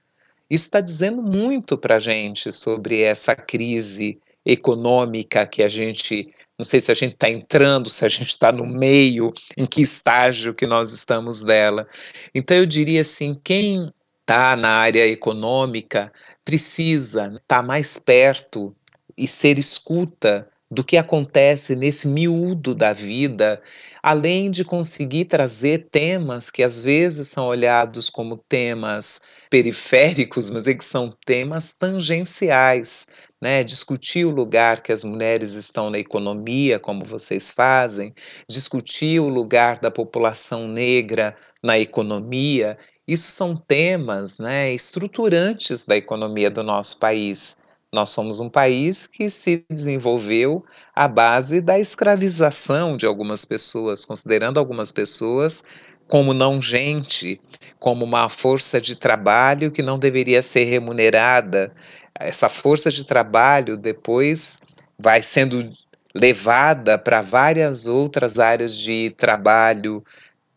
isso 0.48 0.64
está 0.64 0.80
dizendo 0.80 1.22
muito 1.22 1.78
para 1.78 1.96
a 1.96 2.00
gente 2.00 2.50
sobre 2.52 3.02
essa 3.02 3.34
crise 3.34 4.18
econômica 4.44 5.46
que 5.46 5.62
a 5.62 5.68
gente, 5.68 6.34
não 6.60 6.64
sei 6.64 6.78
se 6.78 6.92
a 6.92 6.94
gente 6.94 7.14
está 7.14 7.30
entrando, 7.30 7.88
se 7.88 8.04
a 8.04 8.08
gente 8.08 8.28
está 8.28 8.52
no 8.52 8.66
meio, 8.66 9.32
em 9.56 9.64
que 9.64 9.80
estágio 9.80 10.52
que 10.52 10.66
nós 10.66 10.92
estamos 10.92 11.42
dela. 11.42 11.88
Então 12.34 12.54
eu 12.54 12.66
diria 12.66 13.00
assim, 13.00 13.34
quem 13.42 13.90
está 14.20 14.54
na 14.56 14.68
área 14.68 15.06
econômica 15.06 16.12
precisa 16.44 17.24
estar 17.24 17.40
tá 17.46 17.62
mais 17.62 17.96
perto 17.96 18.76
e 19.16 19.26
ser 19.26 19.58
escuta 19.58 20.46
do 20.70 20.84
que 20.84 20.98
acontece 20.98 21.74
nesse 21.74 22.06
miúdo 22.06 22.74
da 22.74 22.92
vida, 22.92 23.60
além 24.02 24.50
de 24.50 24.62
conseguir 24.62 25.24
trazer 25.24 25.88
temas 25.90 26.50
que 26.50 26.62
às 26.62 26.82
vezes 26.82 27.28
são 27.28 27.46
olhados 27.46 28.10
como 28.10 28.36
temas 28.36 29.22
periféricos, 29.50 30.50
mas 30.50 30.66
é 30.66 30.74
que 30.74 30.84
são 30.84 31.16
temas 31.24 31.72
tangenciais, 31.72 33.08
né? 33.40 33.64
Discutir 33.64 34.25
o 34.26 34.30
lugar 34.30 34.82
que 34.82 34.92
as 34.92 35.04
mulheres 35.04 35.54
estão 35.54 35.90
na 35.90 35.99
economia, 35.99 36.78
como 36.78 37.04
vocês 37.04 37.50
fazem, 37.50 38.14
discutir 38.49 39.20
o 39.20 39.28
lugar 39.28 39.78
da 39.78 39.90
população 39.90 40.66
negra 40.66 41.37
na 41.62 41.78
economia, 41.78 42.78
isso 43.06 43.30
são 43.30 43.56
temas, 43.56 44.38
né, 44.38 44.73
estruturantes 44.73 45.85
da 45.85 45.97
economia 45.97 46.50
do 46.50 46.62
nosso 46.62 46.99
país. 46.99 47.59
Nós 47.92 48.11
somos 48.11 48.38
um 48.38 48.49
país 48.49 49.06
que 49.06 49.28
se 49.28 49.64
desenvolveu 49.68 50.64
à 50.94 51.09
base 51.09 51.61
da 51.61 51.78
escravização 51.78 52.97
de 52.97 53.04
algumas 53.06 53.44
pessoas, 53.44 54.04
considerando 54.04 54.59
algumas 54.59 54.92
pessoas 54.92 55.64
como 56.06 56.35
não 56.35 56.61
gente, 56.61 57.40
como 57.78 58.04
uma 58.04 58.28
força 58.28 58.80
de 58.80 58.97
trabalho 58.97 59.70
que 59.70 59.82
não 59.82 59.99
deveria 59.99 60.42
ser 60.42 60.64
remunerada. 60.64 61.73
Essa 62.18 62.48
força 62.48 62.90
de 62.90 63.04
trabalho 63.04 63.76
depois 63.76 64.60
vai 64.98 65.22
sendo 65.22 65.70
levada 66.14 66.98
para 66.98 67.22
várias 67.22 67.86
outras 67.86 68.38
áreas 68.38 68.76
de 68.76 69.10
trabalho 69.16 70.04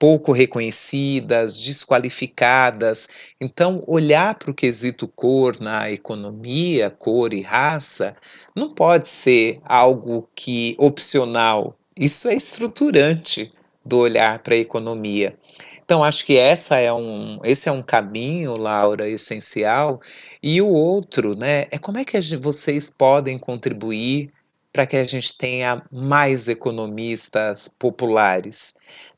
pouco 0.04 0.34
reconhecidas, 0.34 1.58
desqualificadas. 1.58 3.08
Então, 3.40 3.82
olhar 3.88 4.36
para 4.36 4.52
o 4.52 4.54
quesito 4.54 5.08
cor 5.08 5.58
na 5.62 5.90
economia, 5.90 6.90
cor 6.90 7.34
e 7.34 7.42
raça, 7.42 8.14
não 8.54 8.74
pode 8.74 9.08
ser 9.08 9.62
algo 9.64 10.28
que 10.36 10.76
opcional. 10.78 11.78
Isso 11.98 12.28
é 12.28 12.34
estruturante 12.34 13.54
do 13.86 14.00
olhar 14.00 14.40
para 14.40 14.56
a 14.56 14.58
economia. 14.58 15.38
Então, 15.86 16.04
acho 16.04 16.26
que 16.26 16.38
essa 16.38 16.78
é 16.78 16.92
um, 16.92 17.40
esse 17.44 17.70
é 17.70 17.72
um 17.72 17.82
caminho, 17.82 18.58
Laura, 18.58 19.08
essencial. 19.08 20.02
E 20.46 20.62
o 20.62 20.68
outro, 20.68 21.36
né, 21.36 21.68
é 21.72 21.78
como 21.78 21.98
é 21.98 22.04
que 22.04 22.20
gente, 22.20 22.42
vocês 22.42 22.90
podem 22.90 23.40
contribuir 23.40 24.30
para 24.74 24.86
que 24.86 24.98
a 24.98 25.06
gente 25.06 25.38
tenha 25.38 25.82
mais 25.90 26.50
economistas 26.50 27.70
populares. 27.70 28.74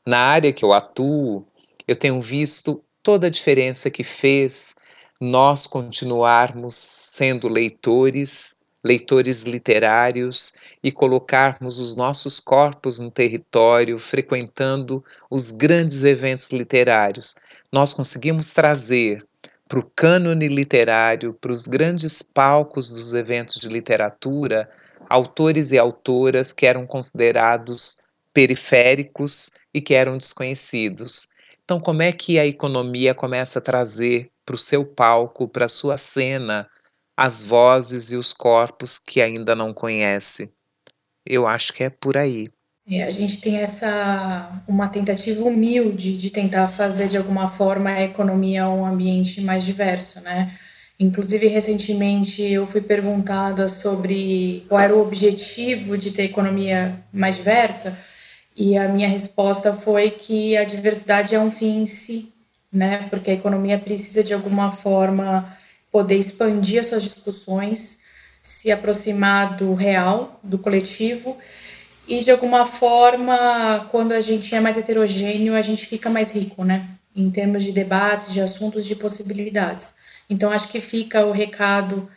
Na 0.06 0.18
área 0.18 0.52
que 0.52 0.64
eu 0.64 0.72
atuo, 0.72 1.44
eu 1.88 1.96
tenho 1.96 2.20
visto 2.20 2.80
toda 3.02 3.26
a 3.26 3.30
diferença 3.30 3.90
que 3.90 4.04
fez 4.04 4.76
nós 5.20 5.66
continuarmos 5.66 6.76
sendo 6.76 7.48
leitores 7.48 8.54
leitores 8.84 9.42
literários 9.42 10.54
e 10.80 10.92
colocarmos 10.92 11.80
os 11.80 11.96
nossos 11.96 12.38
corpos 12.38 13.00
no 13.00 13.10
território, 13.10 13.98
frequentando 13.98 15.04
os 15.28 15.50
grandes 15.50 16.04
eventos 16.04 16.48
literários. 16.50 17.34
Nós 17.72 17.92
conseguimos 17.92 18.50
trazer 18.50 19.26
para 19.68 19.78
o 19.78 19.90
cânone 19.94 20.48
literário, 20.48 21.34
para 21.34 21.52
os 21.52 21.66
grandes 21.66 22.22
palcos 22.22 22.90
dos 22.90 23.14
eventos 23.14 23.60
de 23.60 23.68
literatura, 23.68 24.70
autores 25.08 25.72
e 25.72 25.78
autoras 25.78 26.52
que 26.52 26.66
eram 26.66 26.86
considerados 26.86 27.98
periféricos 28.32 29.50
e 29.72 29.80
que 29.80 29.94
eram 29.94 30.16
desconhecidos. 30.18 31.28
Então, 31.64 31.80
como 31.80 32.02
é 32.02 32.12
que 32.12 32.38
a 32.38 32.46
economia 32.46 33.14
começa 33.14 33.58
a 33.58 33.62
trazer 33.62 34.30
para 34.44 34.54
o 34.54 34.58
seu 34.58 34.86
palco, 34.86 35.48
para 35.48 35.64
a 35.64 35.68
sua 35.68 35.98
cena, 35.98 36.68
as 37.16 37.42
vozes 37.42 38.12
e 38.12 38.16
os 38.16 38.32
corpos 38.32 38.98
que 38.98 39.20
ainda 39.20 39.56
não 39.56 39.74
conhece. 39.74 40.52
Eu 41.24 41.46
acho 41.46 41.72
que 41.72 41.82
é 41.82 41.90
por 41.90 42.16
aí. 42.16 42.48
É, 42.88 43.02
a 43.02 43.10
gente 43.10 43.40
tem 43.40 43.56
essa 43.56 44.62
uma 44.68 44.88
tentativa 44.88 45.42
humilde 45.44 46.16
de 46.16 46.30
tentar 46.30 46.68
fazer 46.68 47.08
de 47.08 47.16
alguma 47.16 47.48
forma 47.48 47.90
a 47.90 48.04
economia 48.04 48.68
um 48.68 48.86
ambiente 48.86 49.40
mais 49.40 49.64
diverso, 49.64 50.20
né? 50.20 50.56
Inclusive 50.98 51.48
recentemente 51.48 52.42
eu 52.42 52.64
fui 52.66 52.80
perguntada 52.80 53.66
sobre 53.66 54.64
qual 54.68 54.80
era 54.80 54.94
o 54.94 55.02
objetivo 55.02 55.98
de 55.98 56.12
ter 56.12 56.24
economia 56.24 57.02
mais 57.12 57.36
diversa 57.36 57.98
e 58.56 58.76
a 58.78 58.88
minha 58.88 59.08
resposta 59.08 59.72
foi 59.72 60.10
que 60.10 60.56
a 60.56 60.64
diversidade 60.64 61.34
é 61.34 61.40
um 61.40 61.50
fim 61.50 61.82
em 61.82 61.86
si, 61.86 62.32
né? 62.72 63.08
Porque 63.10 63.32
a 63.32 63.34
economia 63.34 63.78
precisa 63.80 64.22
de 64.22 64.32
alguma 64.32 64.70
forma 64.70 65.56
poder 65.90 66.16
expandir 66.16 66.80
as 66.80 66.86
suas 66.86 67.02
discussões, 67.02 68.00
se 68.42 68.70
aproximar 68.70 69.56
do 69.56 69.74
real, 69.74 70.38
do 70.42 70.56
coletivo, 70.58 71.36
e 72.06 72.22
de 72.22 72.30
alguma 72.30 72.64
forma, 72.64 73.88
quando 73.90 74.12
a 74.12 74.20
gente 74.20 74.54
é 74.54 74.60
mais 74.60 74.76
heterogêneo, 74.76 75.54
a 75.54 75.62
gente 75.62 75.86
fica 75.86 76.08
mais 76.08 76.32
rico, 76.32 76.64
né? 76.64 76.90
Em 77.14 77.30
termos 77.30 77.64
de 77.64 77.72
debates, 77.72 78.32
de 78.32 78.40
assuntos, 78.40 78.86
de 78.86 78.94
possibilidades. 78.94 79.94
Então, 80.28 80.50
acho 80.50 80.68
que 80.68 80.80
fica 80.80 81.24
o 81.24 81.32
recado 81.32 82.08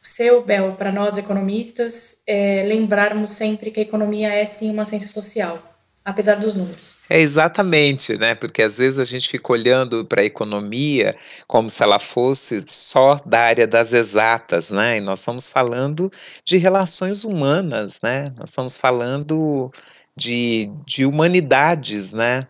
seu, 0.00 0.42
Bel, 0.42 0.72
para 0.74 0.90
nós 0.92 1.18
economistas, 1.18 2.22
é 2.26 2.64
lembrarmos 2.66 3.30
sempre 3.30 3.70
que 3.70 3.80
a 3.80 3.82
economia 3.82 4.32
é 4.32 4.44
sim 4.44 4.72
uma 4.72 4.84
ciência 4.84 5.08
social 5.08 5.67
apesar 6.08 6.36
dos 6.36 6.54
números. 6.54 6.94
É 7.10 7.20
exatamente, 7.20 8.16
né? 8.16 8.34
Porque 8.34 8.62
às 8.62 8.78
vezes 8.78 8.98
a 8.98 9.04
gente 9.04 9.28
fica 9.28 9.52
olhando 9.52 10.04
para 10.04 10.22
a 10.22 10.24
economia 10.24 11.14
como 11.46 11.68
se 11.68 11.82
ela 11.82 11.98
fosse 11.98 12.64
só 12.66 13.16
da 13.26 13.40
área 13.40 13.66
das 13.66 13.92
exatas, 13.92 14.70
né? 14.70 14.96
E 14.96 15.00
nós 15.00 15.20
estamos 15.20 15.48
falando 15.48 16.10
de 16.44 16.56
relações 16.56 17.24
humanas, 17.24 18.00
né? 18.02 18.32
Nós 18.36 18.48
estamos 18.48 18.76
falando 18.76 19.70
de, 20.16 20.70
de 20.86 21.04
humanidades, 21.04 22.12
né? 22.12 22.42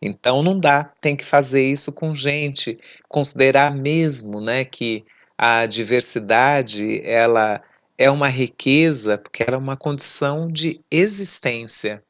Então 0.00 0.42
não 0.42 0.58
dá, 0.58 0.82
tem 1.00 1.14
que 1.14 1.24
fazer 1.24 1.64
isso 1.64 1.92
com 1.92 2.14
gente, 2.14 2.78
considerar 3.08 3.72
mesmo, 3.72 4.40
né, 4.40 4.64
que 4.64 5.04
a 5.38 5.64
diversidade 5.64 7.00
ela 7.04 7.62
é 7.96 8.10
uma 8.10 8.26
riqueza 8.26 9.16
porque 9.16 9.44
ela 9.44 9.54
é 9.54 9.58
uma 9.58 9.76
condição 9.76 10.50
de 10.50 10.80
existência 10.90 12.02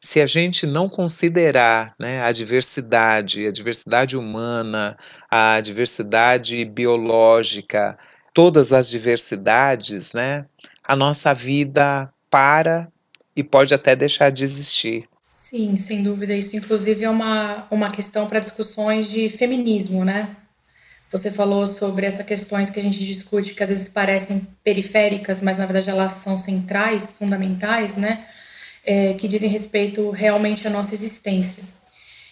se 0.00 0.20
a 0.20 0.26
gente 0.26 0.66
não 0.66 0.88
considerar 0.88 1.94
né, 1.98 2.22
a 2.22 2.30
diversidade, 2.30 3.46
a 3.46 3.50
diversidade 3.50 4.16
humana, 4.16 4.96
a 5.30 5.60
diversidade 5.60 6.64
biológica, 6.64 7.98
todas 8.32 8.72
as 8.72 8.88
diversidades, 8.88 10.12
né, 10.12 10.46
a 10.84 10.94
nossa 10.94 11.34
vida 11.34 12.12
para 12.30 12.88
e 13.34 13.42
pode 13.42 13.74
até 13.74 13.96
deixar 13.96 14.30
de 14.30 14.44
existir. 14.44 15.08
Sim, 15.32 15.76
sem 15.76 16.02
dúvida. 16.02 16.34
Isso, 16.34 16.56
inclusive, 16.56 17.04
é 17.04 17.10
uma, 17.10 17.66
uma 17.70 17.88
questão 17.88 18.26
para 18.26 18.40
discussões 18.40 19.08
de 19.08 19.28
feminismo, 19.28 20.04
né? 20.04 20.36
Você 21.10 21.30
falou 21.30 21.66
sobre 21.66 22.04
essas 22.04 22.26
questões 22.26 22.68
que 22.68 22.78
a 22.78 22.82
gente 22.82 22.98
discute, 22.98 23.54
que 23.54 23.62
às 23.62 23.68
vezes 23.68 23.88
parecem 23.88 24.46
periféricas, 24.62 25.40
mas 25.40 25.56
na 25.56 25.64
verdade 25.64 25.88
elas 25.88 26.12
são 26.12 26.36
centrais, 26.36 27.12
fundamentais, 27.12 27.96
né? 27.96 28.26
É, 28.88 29.12
que 29.12 29.28
dizem 29.28 29.50
respeito 29.50 30.08
realmente 30.08 30.66
à 30.66 30.70
nossa 30.70 30.94
existência. 30.94 31.62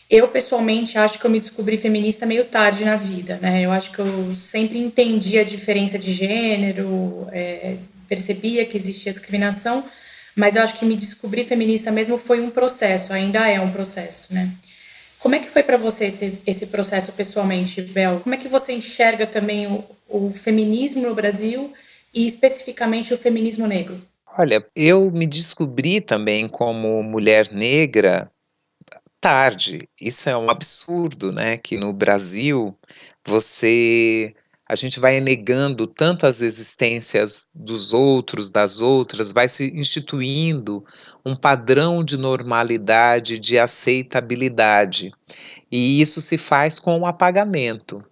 Eu, 0.08 0.26
pessoalmente, 0.28 0.96
acho 0.96 1.18
que 1.18 1.26
eu 1.26 1.30
me 1.30 1.38
descobri 1.38 1.76
feminista 1.76 2.24
meio 2.24 2.46
tarde 2.46 2.82
na 2.82 2.96
vida, 2.96 3.38
né? 3.42 3.60
Eu 3.60 3.70
acho 3.70 3.90
que 3.90 3.98
eu 3.98 4.34
sempre 4.34 4.78
entendi 4.78 5.38
a 5.38 5.44
diferença 5.44 5.98
de 5.98 6.10
gênero, 6.14 7.28
é, 7.30 7.76
percebia 8.08 8.64
que 8.64 8.74
existia 8.74 9.12
discriminação, 9.12 9.84
mas 10.34 10.56
eu 10.56 10.62
acho 10.62 10.78
que 10.78 10.86
me 10.86 10.96
descobrir 10.96 11.44
feminista 11.44 11.92
mesmo 11.92 12.16
foi 12.16 12.40
um 12.40 12.48
processo, 12.48 13.12
ainda 13.12 13.46
é 13.46 13.60
um 13.60 13.70
processo, 13.70 14.32
né? 14.32 14.50
Como 15.18 15.34
é 15.34 15.40
que 15.40 15.50
foi 15.50 15.62
para 15.62 15.76
você 15.76 16.06
esse, 16.06 16.38
esse 16.46 16.68
processo 16.68 17.12
pessoalmente, 17.12 17.82
Bel? 17.82 18.20
Como 18.20 18.34
é 18.34 18.38
que 18.38 18.48
você 18.48 18.72
enxerga 18.72 19.26
também 19.26 19.66
o, 19.66 19.84
o 20.08 20.32
feminismo 20.32 21.02
no 21.06 21.14
Brasil 21.14 21.74
e 22.14 22.24
especificamente 22.26 23.12
o 23.12 23.18
feminismo 23.18 23.66
negro? 23.66 24.00
Olha, 24.38 24.66
eu 24.76 25.10
me 25.10 25.26
descobri 25.26 25.98
também 25.98 26.46
como 26.46 27.02
mulher 27.02 27.50
negra 27.50 28.30
tarde. 29.18 29.78
Isso 29.98 30.28
é 30.28 30.36
um 30.36 30.50
absurdo, 30.50 31.32
né? 31.32 31.56
Que 31.56 31.78
no 31.78 31.90
Brasil 31.90 32.76
você 33.26 34.34
a 34.68 34.74
gente 34.74 35.00
vai 35.00 35.20
negando 35.20 35.86
tantas 35.86 36.42
existências 36.42 37.48
dos 37.54 37.94
outros, 37.94 38.50
das 38.50 38.80
outras, 38.80 39.32
vai 39.32 39.48
se 39.48 39.72
instituindo 39.74 40.84
um 41.24 41.36
padrão 41.36 42.04
de 42.04 42.18
normalidade, 42.18 43.38
de 43.38 43.58
aceitabilidade. 43.58 45.12
E 45.70 46.00
isso 46.00 46.20
se 46.20 46.36
faz 46.36 46.78
com 46.78 46.98
o 46.98 47.06
apagamento. 47.06 48.04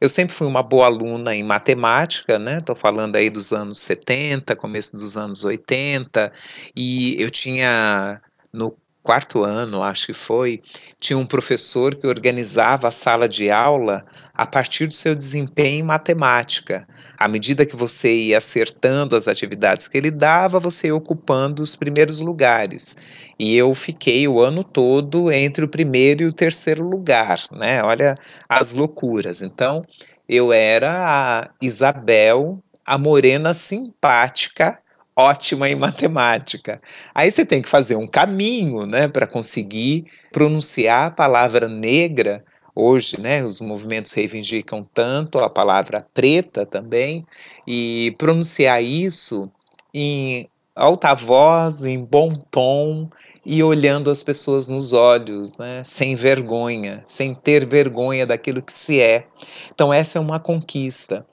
Eu 0.00 0.08
sempre 0.08 0.34
fui 0.34 0.46
uma 0.46 0.62
boa 0.62 0.86
aluna 0.86 1.34
em 1.34 1.42
matemática, 1.42 2.38
né? 2.38 2.58
Estou 2.58 2.76
falando 2.76 3.16
aí 3.16 3.30
dos 3.30 3.52
anos 3.52 3.78
70, 3.78 4.54
começo 4.54 4.96
dos 4.96 5.16
anos 5.16 5.44
80, 5.44 6.30
e 6.76 7.20
eu 7.20 7.30
tinha 7.30 8.20
no 8.52 8.76
quarto 9.02 9.44
ano, 9.44 9.82
acho 9.82 10.06
que 10.06 10.12
foi, 10.12 10.60
tinha 10.98 11.16
um 11.16 11.24
professor 11.24 11.94
que 11.94 12.08
organizava 12.08 12.88
a 12.88 12.90
sala 12.90 13.28
de 13.28 13.50
aula 13.50 14.04
a 14.36 14.46
partir 14.46 14.86
do 14.86 14.94
seu 14.94 15.14
desempenho 15.14 15.80
em 15.80 15.82
matemática. 15.82 16.86
À 17.18 17.26
medida 17.26 17.64
que 17.64 17.74
você 17.74 18.14
ia 18.14 18.38
acertando 18.38 19.16
as 19.16 19.26
atividades 19.26 19.88
que 19.88 19.96
ele 19.96 20.10
dava, 20.10 20.60
você 20.60 20.88
ia 20.88 20.94
ocupando 20.94 21.62
os 21.62 21.74
primeiros 21.74 22.20
lugares. 22.20 22.96
E 23.38 23.56
eu 23.56 23.74
fiquei 23.74 24.28
o 24.28 24.40
ano 24.40 24.62
todo 24.62 25.32
entre 25.32 25.64
o 25.64 25.68
primeiro 25.68 26.24
e 26.24 26.26
o 26.26 26.32
terceiro 26.32 26.84
lugar, 26.84 27.40
né? 27.50 27.82
Olha 27.82 28.14
as 28.48 28.72
loucuras. 28.72 29.40
Então, 29.40 29.82
eu 30.28 30.52
era 30.52 30.92
a 31.06 31.50
Isabel, 31.62 32.62
a 32.84 32.98
morena 32.98 33.54
simpática, 33.54 34.78
ótima 35.16 35.70
em 35.70 35.74
matemática. 35.74 36.80
Aí 37.14 37.30
você 37.30 37.46
tem 37.46 37.62
que 37.62 37.68
fazer 37.68 37.96
um 37.96 38.06
caminho, 38.06 38.84
né, 38.84 39.08
para 39.08 39.26
conseguir 39.26 40.04
pronunciar 40.30 41.06
a 41.06 41.10
palavra 41.10 41.66
negra 41.66 42.44
Hoje, 42.78 43.18
né, 43.18 43.42
os 43.42 43.58
movimentos 43.58 44.12
reivindicam 44.12 44.86
tanto 44.92 45.38
a 45.38 45.48
palavra 45.48 46.06
preta 46.12 46.66
também, 46.66 47.26
e 47.66 48.14
pronunciar 48.18 48.84
isso 48.84 49.50
em 49.94 50.46
alta 50.74 51.14
voz, 51.14 51.86
em 51.86 52.04
bom 52.04 52.34
tom 52.50 53.08
e 53.46 53.62
olhando 53.62 54.10
as 54.10 54.22
pessoas 54.22 54.68
nos 54.68 54.92
olhos, 54.92 55.56
né, 55.56 55.82
sem 55.84 56.14
vergonha, 56.14 57.02
sem 57.06 57.34
ter 57.34 57.66
vergonha 57.66 58.26
daquilo 58.26 58.60
que 58.60 58.72
se 58.72 59.00
é. 59.00 59.26
Então, 59.72 59.90
essa 59.90 60.18
é 60.18 60.20
uma 60.20 60.38
conquista. 60.38 61.24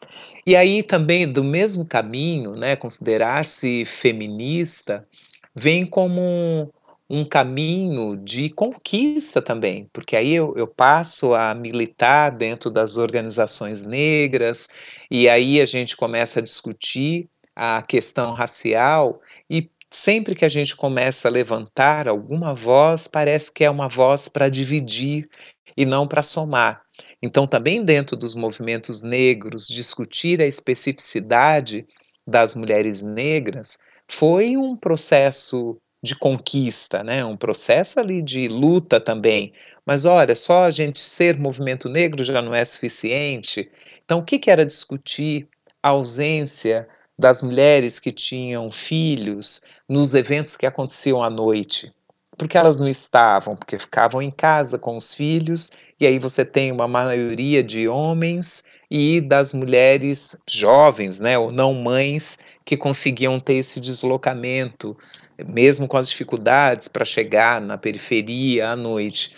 E 0.45 0.55
aí 0.55 0.81
também, 0.81 1.29
do 1.29 1.43
mesmo 1.43 1.85
caminho, 1.85 2.51
né, 2.51 2.77
considerar-se 2.77 3.83
feminista 3.83 5.05
vem 5.53 5.85
como 5.85 6.71
um, 7.13 7.25
caminho 7.25 8.17
de 8.17 8.49
conquista 8.49 9.41
também, 9.41 9.89
porque 9.93 10.15
aí 10.15 10.33
eu, 10.33 10.53
eu 10.57 10.67
passo 10.67 11.35
a 11.35 11.53
militar 11.53 12.31
dentro 12.31 12.71
das 12.71 12.97
organizações 12.97 13.83
negras, 13.83 14.69
e 15.11 15.29
aí 15.29 15.61
a 15.61 15.65
gente 15.65 15.95
começa 15.95 16.39
a 16.39 16.43
discutir 16.43 17.29
a 17.55 17.81
questão 17.83 18.33
racial, 18.33 19.21
e 19.49 19.69
sempre 19.91 20.33
que 20.33 20.43
a 20.43 20.49
gente 20.49 20.75
começa 20.75 21.27
a 21.27 21.31
levantar 21.31 22.07
alguma 22.07 22.53
voz, 22.53 23.07
parece 23.07 23.51
que 23.51 23.63
é 23.63 23.69
uma 23.69 23.87
voz 23.87 24.27
para 24.27 24.49
dividir 24.49 25.29
e 25.77 25.85
não 25.85 26.07
para 26.07 26.21
somar. 26.21 26.81
Então, 27.21 27.47
também 27.47 27.83
dentro 27.85 28.17
dos 28.17 28.33
movimentos 28.33 29.03
negros, 29.03 29.67
discutir 29.67 30.41
a 30.41 30.47
especificidade 30.47 31.85
das 32.27 32.55
mulheres 32.55 33.01
negras 33.01 33.79
foi 34.07 34.57
um 34.57 34.75
processo 34.75 35.77
de 36.03 36.15
conquista, 36.15 37.01
né? 37.01 37.23
um 37.23 37.37
processo 37.37 37.97
ali 37.97 38.21
de 38.21 38.49
luta 38.49 38.99
também. 38.99 39.53
Mas 39.85 40.03
olha, 40.03 40.35
só 40.35 40.65
a 40.65 40.69
gente 40.69 40.99
ser 40.99 41.39
movimento 41.39 41.87
negro 41.87 42.23
já 42.23 42.41
não 42.41 42.53
é 42.53 42.63
suficiente. 42.65 43.71
Então, 44.03 44.19
o 44.19 44.23
que, 44.23 44.37
que 44.37 44.51
era 44.51 44.65
discutir 44.65 45.47
a 45.81 45.89
ausência 45.89 46.87
das 47.17 47.41
mulheres 47.41 47.99
que 47.99 48.11
tinham 48.11 48.69
filhos 48.69 49.61
nos 49.87 50.13
eventos 50.13 50.57
que 50.57 50.65
aconteciam 50.65 51.23
à 51.23 51.29
noite? 51.29 51.93
Porque 52.37 52.57
elas 52.57 52.79
não 52.79 52.87
estavam, 52.87 53.55
porque 53.55 53.79
ficavam 53.79 54.21
em 54.21 54.31
casa 54.31 54.77
com 54.77 54.97
os 54.97 55.13
filhos, 55.13 55.71
e 55.99 56.05
aí 56.05 56.19
você 56.19 56.43
tem 56.43 56.71
uma 56.71 56.87
maioria 56.87 57.63
de 57.63 57.87
homens 57.87 58.65
e 58.91 59.21
das 59.21 59.53
mulheres 59.53 60.37
jovens, 60.49 61.19
né, 61.19 61.37
ou 61.37 61.51
não 61.51 61.73
mães, 61.73 62.39
que 62.65 62.75
conseguiam 62.75 63.39
ter 63.39 63.55
esse 63.55 63.79
deslocamento, 63.79 64.97
mesmo 65.47 65.87
com 65.87 65.97
as 65.97 66.09
dificuldades 66.09 66.87
para 66.87 67.05
chegar 67.05 67.59
na 67.59 67.77
periferia 67.77 68.69
à 68.69 68.75
noite. 68.75 69.35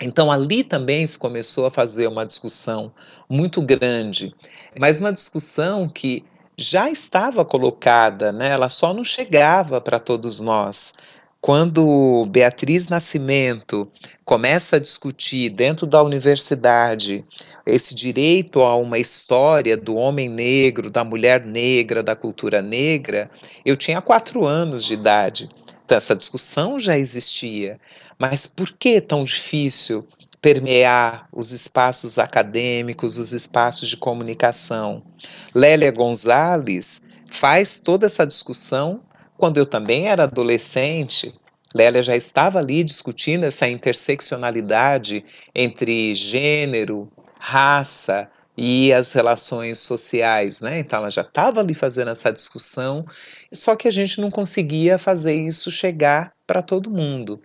Então 0.00 0.32
ali 0.32 0.64
também 0.64 1.06
se 1.06 1.18
começou 1.18 1.66
a 1.66 1.70
fazer 1.70 2.06
uma 2.06 2.24
discussão 2.24 2.92
muito 3.28 3.60
grande, 3.60 4.34
mas 4.78 4.98
uma 5.00 5.12
discussão 5.12 5.88
que 5.88 6.24
já 6.56 6.90
estava 6.90 7.44
colocada, 7.44 8.32
né? 8.32 8.48
ela 8.48 8.68
só 8.68 8.92
não 8.92 9.04
chegava 9.04 9.80
para 9.80 9.98
todos 9.98 10.40
nós. 10.40 10.92
Quando 11.40 12.22
Beatriz 12.28 12.88
Nascimento 12.88 13.90
começa 14.26 14.76
a 14.76 14.78
discutir 14.78 15.48
dentro 15.48 15.86
da 15.86 16.02
universidade 16.02 17.24
esse 17.64 17.94
direito 17.94 18.60
a 18.60 18.76
uma 18.76 18.98
história 18.98 19.74
do 19.74 19.96
homem 19.96 20.28
negro, 20.28 20.90
da 20.90 21.02
mulher 21.02 21.46
negra, 21.46 22.02
da 22.02 22.14
cultura 22.14 22.60
negra, 22.60 23.30
eu 23.64 23.74
tinha 23.74 24.02
quatro 24.02 24.44
anos 24.44 24.84
de 24.84 24.92
idade. 24.92 25.48
Então, 25.84 25.96
essa 25.96 26.14
discussão 26.14 26.78
já 26.78 26.98
existia. 26.98 27.80
Mas 28.18 28.46
por 28.46 28.70
que 28.72 29.00
tão 29.00 29.24
difícil 29.24 30.06
permear 30.42 31.26
os 31.32 31.52
espaços 31.52 32.18
acadêmicos, 32.18 33.16
os 33.16 33.32
espaços 33.32 33.88
de 33.88 33.96
comunicação? 33.96 35.02
Lélia 35.54 35.90
Gonzalez 35.90 37.00
faz 37.30 37.80
toda 37.80 38.04
essa 38.04 38.26
discussão 38.26 39.00
quando 39.40 39.56
eu 39.56 39.64
também 39.64 40.06
era 40.06 40.24
adolescente, 40.24 41.34
Lélia 41.74 42.02
já 42.02 42.14
estava 42.14 42.58
ali 42.58 42.84
discutindo 42.84 43.44
essa 43.44 43.66
interseccionalidade 43.66 45.24
entre 45.54 46.14
gênero, 46.14 47.10
raça 47.38 48.28
e 48.54 48.92
as 48.92 49.14
relações 49.14 49.78
sociais, 49.78 50.60
né? 50.60 50.80
Então 50.80 50.98
ela 50.98 51.10
já 51.10 51.22
estava 51.22 51.60
ali 51.60 51.74
fazendo 51.74 52.10
essa 52.10 52.30
discussão, 52.30 53.06
só 53.50 53.74
que 53.74 53.88
a 53.88 53.90
gente 53.90 54.20
não 54.20 54.30
conseguia 54.30 54.98
fazer 54.98 55.34
isso 55.34 55.70
chegar 55.70 56.32
para 56.46 56.60
todo 56.60 56.90
mundo. 56.90 57.40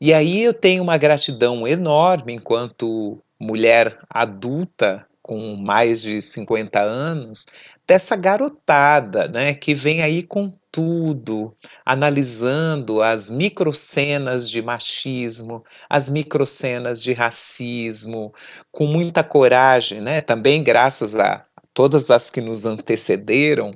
E 0.00 0.12
aí 0.12 0.42
eu 0.42 0.52
tenho 0.52 0.82
uma 0.82 0.98
gratidão 0.98 1.68
enorme 1.68 2.34
enquanto 2.34 3.22
mulher 3.38 3.96
adulta 4.10 5.06
com 5.28 5.56
mais 5.56 6.00
de 6.00 6.22
50 6.22 6.80
anos, 6.80 7.46
dessa 7.88 8.14
garotada, 8.14 9.24
né, 9.32 9.54
que 9.54 9.74
vem 9.74 10.02
aí 10.02 10.22
com 10.22 10.52
tudo, 10.70 11.56
analisando 11.86 13.02
as 13.02 13.30
microcenas 13.30 14.48
de 14.50 14.60
machismo, 14.60 15.64
as 15.88 16.10
microcenas 16.10 17.02
de 17.02 17.14
racismo, 17.14 18.32
com 18.70 18.86
muita 18.86 19.24
coragem, 19.24 20.02
né? 20.02 20.20
Também 20.20 20.62
graças 20.62 21.14
a 21.14 21.46
todas 21.72 22.10
as 22.10 22.28
que 22.28 22.42
nos 22.42 22.66
antecederam 22.66 23.72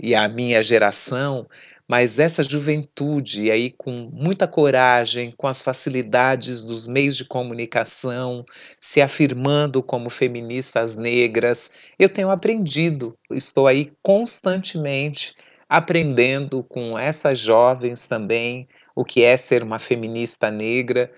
e 0.00 0.14
a 0.14 0.28
minha 0.28 0.62
geração, 0.62 1.46
mas 1.88 2.18
essa 2.18 2.42
juventude 2.42 3.50
aí 3.50 3.70
com 3.70 4.10
muita 4.12 4.48
coragem, 4.48 5.32
com 5.36 5.46
as 5.46 5.62
facilidades 5.62 6.62
dos 6.62 6.88
meios 6.88 7.16
de 7.16 7.24
comunicação, 7.24 8.44
se 8.80 9.00
afirmando 9.00 9.82
como 9.82 10.10
feministas 10.10 10.96
negras, 10.96 11.70
eu 11.98 12.08
tenho 12.08 12.30
aprendido, 12.30 13.16
estou 13.30 13.66
aí 13.66 13.92
constantemente 14.02 15.34
aprendendo 15.68 16.62
com 16.64 16.98
essas 16.98 17.38
jovens 17.38 18.06
também 18.06 18.68
o 18.94 19.04
que 19.04 19.22
é 19.22 19.36
ser 19.36 19.62
uma 19.62 19.78
feminista 19.78 20.50
negra. 20.50 21.10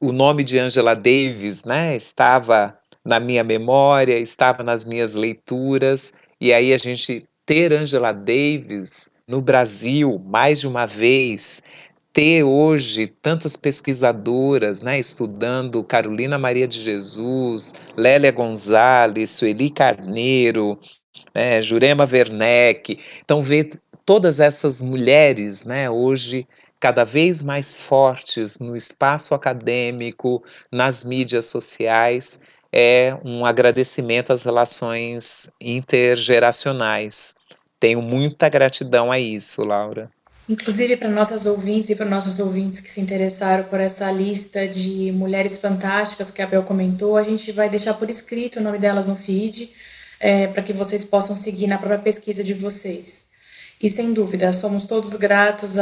O 0.00 0.12
nome 0.12 0.42
de 0.42 0.58
Angela 0.58 0.94
Davis, 0.94 1.64
né, 1.64 1.94
estava 1.96 2.78
na 3.04 3.20
minha 3.20 3.44
memória, 3.44 4.18
estava 4.18 4.62
nas 4.62 4.84
minhas 4.84 5.14
leituras, 5.14 6.12
e 6.40 6.52
aí 6.52 6.74
a 6.74 6.78
gente 6.78 7.26
ter 7.46 7.72
Angela 7.72 8.12
Davis 8.12 9.14
no 9.28 9.42
Brasil 9.42 10.20
mais 10.26 10.60
de 10.60 10.66
uma 10.66 10.86
vez, 10.86 11.62
ter 12.12 12.42
hoje 12.42 13.06
tantas 13.06 13.54
pesquisadoras 13.54 14.82
né, 14.82 14.98
estudando 14.98 15.84
Carolina 15.84 16.38
Maria 16.38 16.66
de 16.66 16.80
Jesus, 16.80 17.74
Lélia 17.96 18.32
Gonzalez, 18.32 19.30
Sueli 19.30 19.70
Carneiro, 19.70 20.80
né, 21.34 21.60
Jurema 21.60 22.08
Werneck. 22.10 22.98
Então, 23.22 23.42
ver 23.42 23.78
todas 24.04 24.40
essas 24.40 24.80
mulheres 24.80 25.64
né, 25.64 25.88
hoje 25.90 26.48
cada 26.80 27.04
vez 27.04 27.42
mais 27.42 27.78
fortes 27.80 28.58
no 28.58 28.76
espaço 28.76 29.34
acadêmico, 29.34 30.42
nas 30.72 31.04
mídias 31.04 31.46
sociais, 31.46 32.40
é 32.72 33.16
um 33.24 33.44
agradecimento 33.44 34.32
às 34.32 34.42
relações 34.42 35.50
intergeracionais. 35.60 37.36
Tenho 37.80 38.02
muita 38.02 38.48
gratidão 38.48 39.12
a 39.12 39.18
isso, 39.18 39.62
Laura. 39.62 40.10
Inclusive 40.48 40.96
para 40.96 41.10
nossas 41.10 41.44
ouvintes 41.44 41.90
e 41.90 41.94
para 41.94 42.06
nossos 42.06 42.38
ouvintes 42.38 42.80
que 42.80 42.88
se 42.88 43.00
interessaram 43.00 43.64
por 43.64 43.78
essa 43.78 44.10
lista 44.10 44.66
de 44.66 45.12
mulheres 45.12 45.58
fantásticas 45.58 46.30
que 46.30 46.40
a 46.40 46.46
Bel 46.46 46.62
comentou, 46.62 47.18
a 47.18 47.22
gente 47.22 47.52
vai 47.52 47.68
deixar 47.68 47.92
por 47.94 48.08
escrito 48.08 48.58
o 48.58 48.62
nome 48.62 48.78
delas 48.78 49.04
no 49.04 49.14
feed, 49.14 49.70
é, 50.18 50.46
para 50.46 50.62
que 50.62 50.72
vocês 50.72 51.04
possam 51.04 51.36
seguir 51.36 51.66
na 51.66 51.76
própria 51.76 51.98
pesquisa 51.98 52.42
de 52.42 52.54
vocês. 52.54 53.28
E 53.80 53.88
sem 53.88 54.12
dúvida, 54.12 54.52
somos 54.52 54.86
todos 54.86 55.10
gratos 55.14 55.74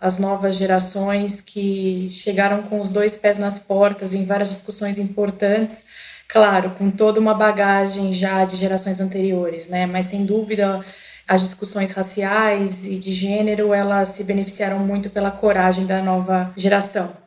às 0.00 0.18
novas 0.18 0.56
gerações 0.56 1.40
que 1.40 2.08
chegaram 2.12 2.62
com 2.62 2.80
os 2.80 2.90
dois 2.90 3.16
pés 3.16 3.36
nas 3.38 3.58
portas 3.58 4.14
em 4.14 4.24
várias 4.24 4.50
discussões 4.50 4.98
importantes, 4.98 5.84
claro, 6.28 6.70
com 6.72 6.90
toda 6.90 7.18
uma 7.18 7.34
bagagem 7.34 8.12
já 8.12 8.44
de 8.44 8.56
gerações 8.56 9.00
anteriores, 9.00 9.68
né? 9.68 9.86
Mas 9.86 10.06
sem 10.06 10.24
dúvida 10.24 10.84
as 11.26 11.42
discussões 11.42 11.92
raciais 11.92 12.86
e 12.86 12.98
de 12.98 13.12
gênero, 13.12 13.72
elas 13.72 14.10
se 14.10 14.24
beneficiaram 14.24 14.78
muito 14.80 15.10
pela 15.10 15.30
coragem 15.30 15.86
da 15.86 16.02
nova 16.02 16.52
geração. 16.56 17.22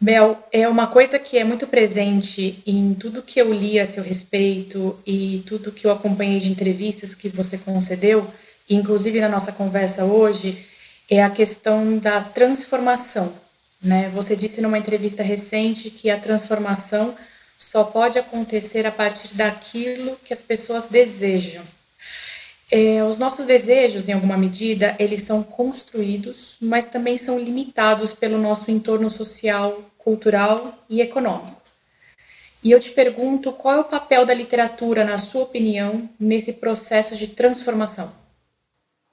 Bel, 0.00 0.38
é 0.52 0.68
uma 0.68 0.86
coisa 0.86 1.18
que 1.18 1.38
é 1.38 1.44
muito 1.44 1.66
presente 1.66 2.62
em 2.66 2.92
tudo 2.94 3.22
que 3.22 3.40
eu 3.40 3.52
li 3.52 3.78
a 3.78 3.86
seu 3.86 4.02
respeito 4.02 4.98
e 5.06 5.42
tudo 5.46 5.72
que 5.72 5.86
eu 5.86 5.92
acompanhei 5.92 6.40
de 6.40 6.50
entrevistas 6.50 7.14
que 7.14 7.28
você 7.28 7.56
concedeu, 7.56 8.30
inclusive 8.68 9.20
na 9.20 9.28
nossa 9.28 9.52
conversa 9.52 10.04
hoje, 10.04 10.66
é 11.10 11.22
a 11.22 11.30
questão 11.30 11.96
da 11.96 12.20
transformação. 12.20 13.32
Né? 13.82 14.10
Você 14.10 14.34
disse 14.34 14.60
numa 14.60 14.78
entrevista 14.78 15.22
recente 15.22 15.90
que 15.90 16.10
a 16.10 16.18
transformação 16.18 17.14
só 17.56 17.84
pode 17.84 18.18
acontecer 18.18 18.86
a 18.86 18.92
partir 18.92 19.34
daquilo 19.34 20.18
que 20.24 20.32
as 20.32 20.40
pessoas 20.40 20.84
desejam. 20.86 21.62
É, 22.70 23.04
os 23.04 23.18
nossos 23.18 23.44
desejos, 23.44 24.08
em 24.08 24.12
alguma 24.12 24.36
medida, 24.36 24.96
eles 24.98 25.20
são 25.22 25.42
construídos, 25.42 26.56
mas 26.60 26.86
também 26.86 27.18
são 27.18 27.38
limitados 27.38 28.12
pelo 28.12 28.38
nosso 28.38 28.70
entorno 28.70 29.10
social, 29.10 29.82
cultural 29.98 30.74
e 30.88 31.00
econômico. 31.00 31.62
E 32.62 32.70
eu 32.70 32.80
te 32.80 32.90
pergunto 32.92 33.52
qual 33.52 33.74
é 33.74 33.80
o 33.80 33.84
papel 33.84 34.24
da 34.24 34.32
literatura, 34.32 35.04
na 35.04 35.18
sua 35.18 35.42
opinião, 35.42 36.08
nesse 36.18 36.54
processo 36.54 37.14
de 37.14 37.28
transformação? 37.28 38.10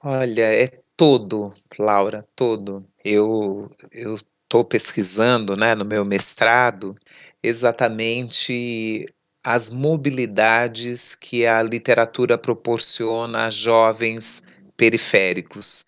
Olha, 0.02 0.42
é 0.42 0.68
todo, 0.96 1.52
Laura, 1.78 2.26
todo. 2.34 2.86
Eu 3.04 3.70
eu 3.90 4.14
estou 4.14 4.64
pesquisando, 4.64 5.56
né, 5.56 5.74
no 5.74 5.84
meu 5.84 6.04
mestrado, 6.04 6.96
exatamente 7.42 9.06
as 9.44 9.70
mobilidades 9.70 11.14
que 11.14 11.46
a 11.46 11.62
literatura 11.62 12.38
proporciona 12.38 13.46
a 13.46 13.50
jovens 13.50 14.42
periféricos. 14.76 15.84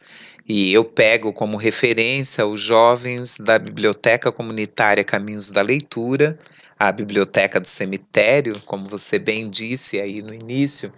E 0.46 0.72
eu 0.72 0.84
pego 0.84 1.32
como 1.32 1.56
referência 1.56 2.46
os 2.46 2.60
jovens 2.60 3.38
da 3.38 3.58
Biblioteca 3.58 4.30
Comunitária 4.30 5.02
Caminhos 5.02 5.50
da 5.50 5.62
Leitura, 5.62 6.38
a 6.78 6.92
Biblioteca 6.92 7.60
do 7.60 7.66
Cemitério, 7.66 8.54
como 8.66 8.84
você 8.84 9.18
bem 9.18 9.48
disse 9.48 10.00
aí 10.00 10.20
no 10.20 10.34
início, 10.34 10.92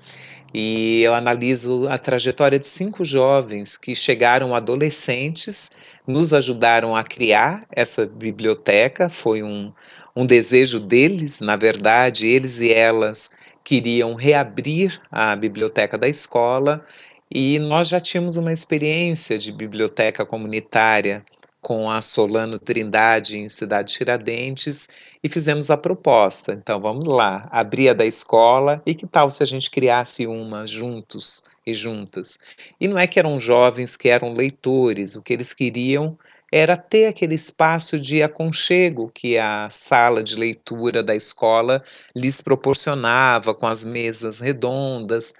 e 0.53 1.03
eu 1.03 1.15
analiso 1.15 1.87
a 1.89 1.99
trajetória 1.99 2.59
de 2.59 2.67
cinco 2.67 3.05
jovens 3.05 3.77
que 3.77 3.95
chegaram 3.95 4.55
adolescentes, 4.55 5.71
nos 6.07 6.33
ajudaram 6.33 6.97
a 6.97 7.05
criar 7.05 7.61
essa 7.71 8.07
biblioteca, 8.07 9.11
foi 9.11 9.43
um, 9.43 9.73
um 10.17 10.25
desejo 10.25 10.81
deles, 10.81 11.41
na 11.41 11.57
verdade, 11.57 12.27
eles 12.27 12.59
e 12.59 12.73
elas 12.73 13.33
queriam 13.63 14.15
reabrir 14.15 14.99
a 15.13 15.37
biblioteca 15.37 15.99
da 15.99 16.09
escola 16.09 16.85
e 17.31 17.59
nós 17.59 17.89
já 17.89 18.01
tínhamos 18.01 18.39
uma 18.39 18.53
experiência 18.53 19.39
de 19.39 19.53
biblioteca 19.53 20.25
comunitária 20.25 21.23
com 21.61 21.91
a 21.91 22.01
Solano 22.01 22.59
Trindade 22.59 23.37
em 23.37 23.49
Cidade 23.49 23.93
Tiradentes 23.93 24.89
e 25.23 25.29
fizemos 25.29 25.69
a 25.69 25.77
proposta. 25.77 26.53
Então 26.53 26.81
vamos 26.81 27.07
lá, 27.07 27.49
abrir 27.51 27.89
a 27.89 27.93
da 27.93 28.07
escola 28.07 28.81
e 28.87 28.95
que 28.95 29.07
tal 29.07 29.29
se 29.29 29.43
a 29.43 29.47
gente 29.47 29.71
criasse 29.71 30.27
uma 30.27 30.67
juntos 30.67 31.43
e 31.67 31.75
juntas? 31.75 32.39
E 32.81 32.87
não 32.89 32.97
é 32.99 33.07
que 33.07 33.19
eram 33.19 33.39
jovens 33.39 33.97
que 33.97 34.09
eram 34.09 34.33
leitores, 34.33 35.17
o 35.17 35.23
que 35.23 35.33
eles 35.33 35.53
queriam 35.53 36.17
era 36.53 36.77
ter 36.77 37.07
aquele 37.07 37.35
espaço 37.35 37.99
de 37.99 38.23
aconchego 38.23 39.11
que 39.13 39.37
a 39.37 39.69
sala 39.71 40.23
de 40.23 40.37
leitura 40.37 41.03
da 41.03 41.15
escola 41.15 41.83
lhes 42.15 42.41
proporcionava, 42.41 43.55
com 43.55 43.67
as 43.67 43.85
mesas 43.85 44.41
redondas. 44.41 45.35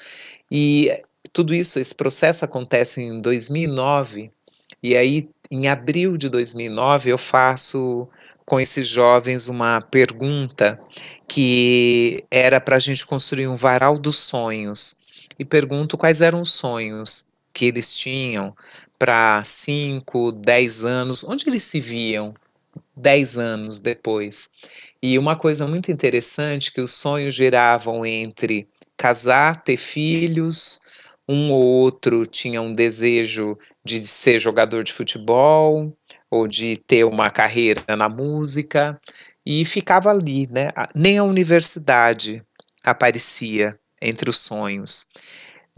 E 0.51 0.91
tudo 1.33 1.55
isso, 1.55 1.79
esse 1.79 1.95
processo 1.95 2.45
acontece 2.45 3.03
em 3.03 3.21
2009, 3.21 4.31
e 4.83 4.97
aí 4.97 5.29
em 5.51 5.69
abril 5.69 6.17
de 6.17 6.29
2009 6.29 7.11
eu 7.11 7.19
faço 7.19 8.09
com 8.45 8.61
esses 8.61 8.87
jovens 8.87 9.49
uma 9.49 9.81
pergunta 9.81 10.79
que 11.29 12.25
era 12.31 12.61
para 12.61 12.77
a 12.77 12.81
gente 12.81 13.05
construir 13.07 13.49
um 13.49 13.57
varal 13.57 13.99
dos 13.99 14.17
sonhos. 14.17 14.99
E 15.39 15.45
pergunto 15.45 15.99
quais 15.99 16.21
eram 16.21 16.43
os 16.43 16.53
sonhos 16.53 17.29
que 17.53 17.67
eles 17.67 17.97
tinham 17.97 18.55
para 18.99 19.43
5, 19.45 20.33
10 20.33 20.85
anos, 20.85 21.25
onde 21.25 21.49
eles 21.49 21.63
se 21.63 21.81
viam 21.81 22.35
10 22.97 23.39
anos 23.39 23.81
depois. 23.81 24.51
E 25.03 25.19
uma 25.19 25.37
coisa 25.37 25.67
muito 25.67 25.91
interessante 25.93 26.73
que 26.73 26.81
os 26.81 26.93
sonhos 26.93 27.35
giravam 27.35 28.05
entre 28.05 28.69
casar, 28.97 29.63
ter 29.63 29.77
filhos, 29.77 30.81
um 31.29 31.53
ou 31.53 31.63
outro 31.63 32.25
tinha 32.25 32.63
um 32.63 32.75
desejo 32.75 33.59
de 33.85 34.07
ser 34.07 34.39
jogador 34.39 34.83
de 34.83 34.93
futebol 34.93 35.93
ou 36.31 36.47
de 36.47 36.77
ter 36.77 37.05
uma 37.05 37.31
carreira 37.31 37.83
na 37.97 38.09
música 38.09 39.01
e 39.45 39.65
ficava 39.65 40.11
ali, 40.11 40.49
né? 40.51 40.71
Nem 40.95 41.19
a 41.19 41.25
universidade 41.25 42.43
aparecia 42.83 43.79
entre 44.01 44.31
os 44.31 44.39
sonhos. 44.39 45.07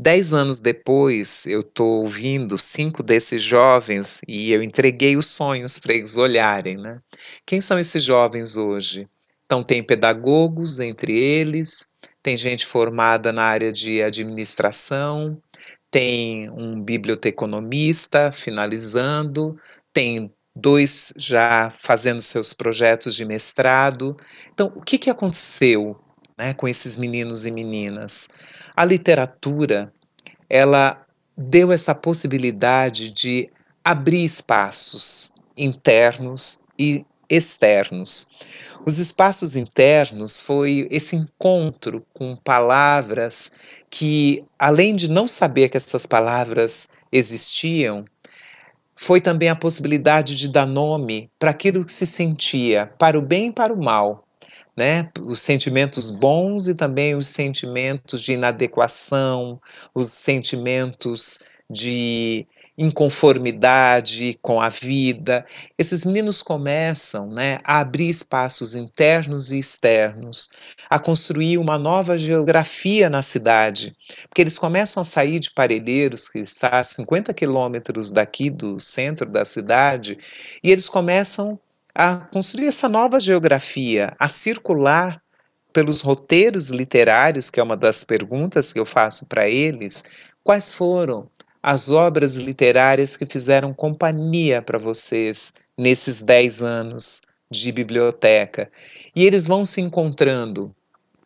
Dez 0.00 0.32
anos 0.32 0.60
depois, 0.60 1.44
eu 1.46 1.60
estou 1.60 1.98
ouvindo 1.98 2.56
cinco 2.56 3.02
desses 3.02 3.42
jovens 3.42 4.20
e 4.28 4.52
eu 4.52 4.62
entreguei 4.62 5.16
os 5.16 5.26
sonhos 5.26 5.80
para 5.80 5.92
eles 5.92 6.16
olharem, 6.16 6.76
né? 6.76 7.00
Quem 7.44 7.60
são 7.60 7.80
esses 7.80 8.04
jovens 8.04 8.56
hoje? 8.56 9.08
Então, 9.44 9.64
tem 9.64 9.82
pedagogos 9.82 10.78
entre 10.78 11.18
eles, 11.18 11.88
tem 12.22 12.36
gente 12.36 12.64
formada 12.64 13.32
na 13.32 13.42
área 13.42 13.72
de 13.72 14.00
administração, 14.00 15.42
tem 15.90 16.48
um 16.50 16.80
biblioteconomista 16.80 18.30
finalizando, 18.30 19.58
tem 19.92 20.32
dois 20.54 21.12
já 21.16 21.72
fazendo 21.74 22.20
seus 22.20 22.52
projetos 22.52 23.16
de 23.16 23.24
mestrado. 23.24 24.16
Então, 24.52 24.72
o 24.76 24.80
que, 24.80 24.96
que 24.96 25.10
aconteceu 25.10 25.98
né, 26.38 26.54
com 26.54 26.68
esses 26.68 26.96
meninos 26.96 27.46
e 27.46 27.50
meninas? 27.50 28.28
A 28.78 28.84
literatura, 28.84 29.92
ela 30.48 31.04
deu 31.36 31.72
essa 31.72 31.96
possibilidade 31.96 33.10
de 33.10 33.50
abrir 33.82 34.22
espaços 34.22 35.34
internos 35.56 36.60
e 36.78 37.04
externos. 37.28 38.30
Os 38.86 39.00
espaços 39.00 39.56
internos 39.56 40.40
foi 40.40 40.86
esse 40.92 41.16
encontro 41.16 42.06
com 42.14 42.36
palavras 42.36 43.50
que, 43.90 44.44
além 44.56 44.94
de 44.94 45.10
não 45.10 45.26
saber 45.26 45.70
que 45.70 45.76
essas 45.76 46.06
palavras 46.06 46.90
existiam, 47.10 48.04
foi 48.94 49.20
também 49.20 49.48
a 49.48 49.56
possibilidade 49.56 50.36
de 50.36 50.46
dar 50.46 50.66
nome 50.66 51.28
para 51.36 51.50
aquilo 51.50 51.84
que 51.84 51.90
se 51.90 52.06
sentia, 52.06 52.86
para 52.96 53.18
o 53.18 53.22
bem 53.22 53.48
e 53.48 53.52
para 53.52 53.74
o 53.74 53.82
mal. 53.82 54.27
Né? 54.78 55.10
Os 55.20 55.40
sentimentos 55.40 56.08
bons 56.08 56.68
e 56.68 56.74
também 56.74 57.16
os 57.16 57.26
sentimentos 57.26 58.22
de 58.22 58.34
inadequação, 58.34 59.60
os 59.92 60.06
sentimentos 60.06 61.40
de 61.68 62.46
inconformidade 62.78 64.38
com 64.40 64.60
a 64.60 64.68
vida. 64.68 65.44
Esses 65.76 66.04
meninos 66.04 66.40
começam 66.42 67.28
né, 67.28 67.58
a 67.64 67.80
abrir 67.80 68.08
espaços 68.08 68.76
internos 68.76 69.50
e 69.50 69.58
externos, 69.58 70.50
a 70.88 70.96
construir 71.00 71.58
uma 71.58 71.76
nova 71.76 72.16
geografia 72.16 73.10
na 73.10 73.20
cidade, 73.20 73.96
porque 74.28 74.42
eles 74.42 74.56
começam 74.56 75.00
a 75.00 75.04
sair 75.04 75.40
de 75.40 75.50
Parelheiros, 75.50 76.28
que 76.28 76.38
está 76.38 76.78
a 76.78 76.84
50 76.84 77.34
quilômetros 77.34 78.12
daqui 78.12 78.48
do 78.48 78.78
centro 78.78 79.28
da 79.28 79.44
cidade, 79.44 80.16
e 80.62 80.70
eles 80.70 80.88
começam 80.88 81.58
a 81.98 82.14
construir 82.32 82.68
essa 82.68 82.88
nova 82.88 83.18
geografia, 83.18 84.14
a 84.20 84.28
circular 84.28 85.20
pelos 85.72 86.00
roteiros 86.00 86.68
literários, 86.68 87.50
que 87.50 87.58
é 87.58 87.62
uma 87.62 87.76
das 87.76 88.04
perguntas 88.04 88.72
que 88.72 88.78
eu 88.78 88.84
faço 88.84 89.26
para 89.26 89.48
eles, 89.48 90.04
quais 90.44 90.72
foram 90.72 91.28
as 91.60 91.90
obras 91.90 92.36
literárias 92.36 93.16
que 93.16 93.26
fizeram 93.26 93.74
companhia 93.74 94.62
para 94.62 94.78
vocês 94.78 95.52
nesses 95.76 96.20
dez 96.20 96.62
anos 96.62 97.22
de 97.50 97.72
biblioteca. 97.72 98.70
E 99.16 99.24
eles 99.24 99.48
vão 99.48 99.64
se 99.64 99.80
encontrando 99.80 100.72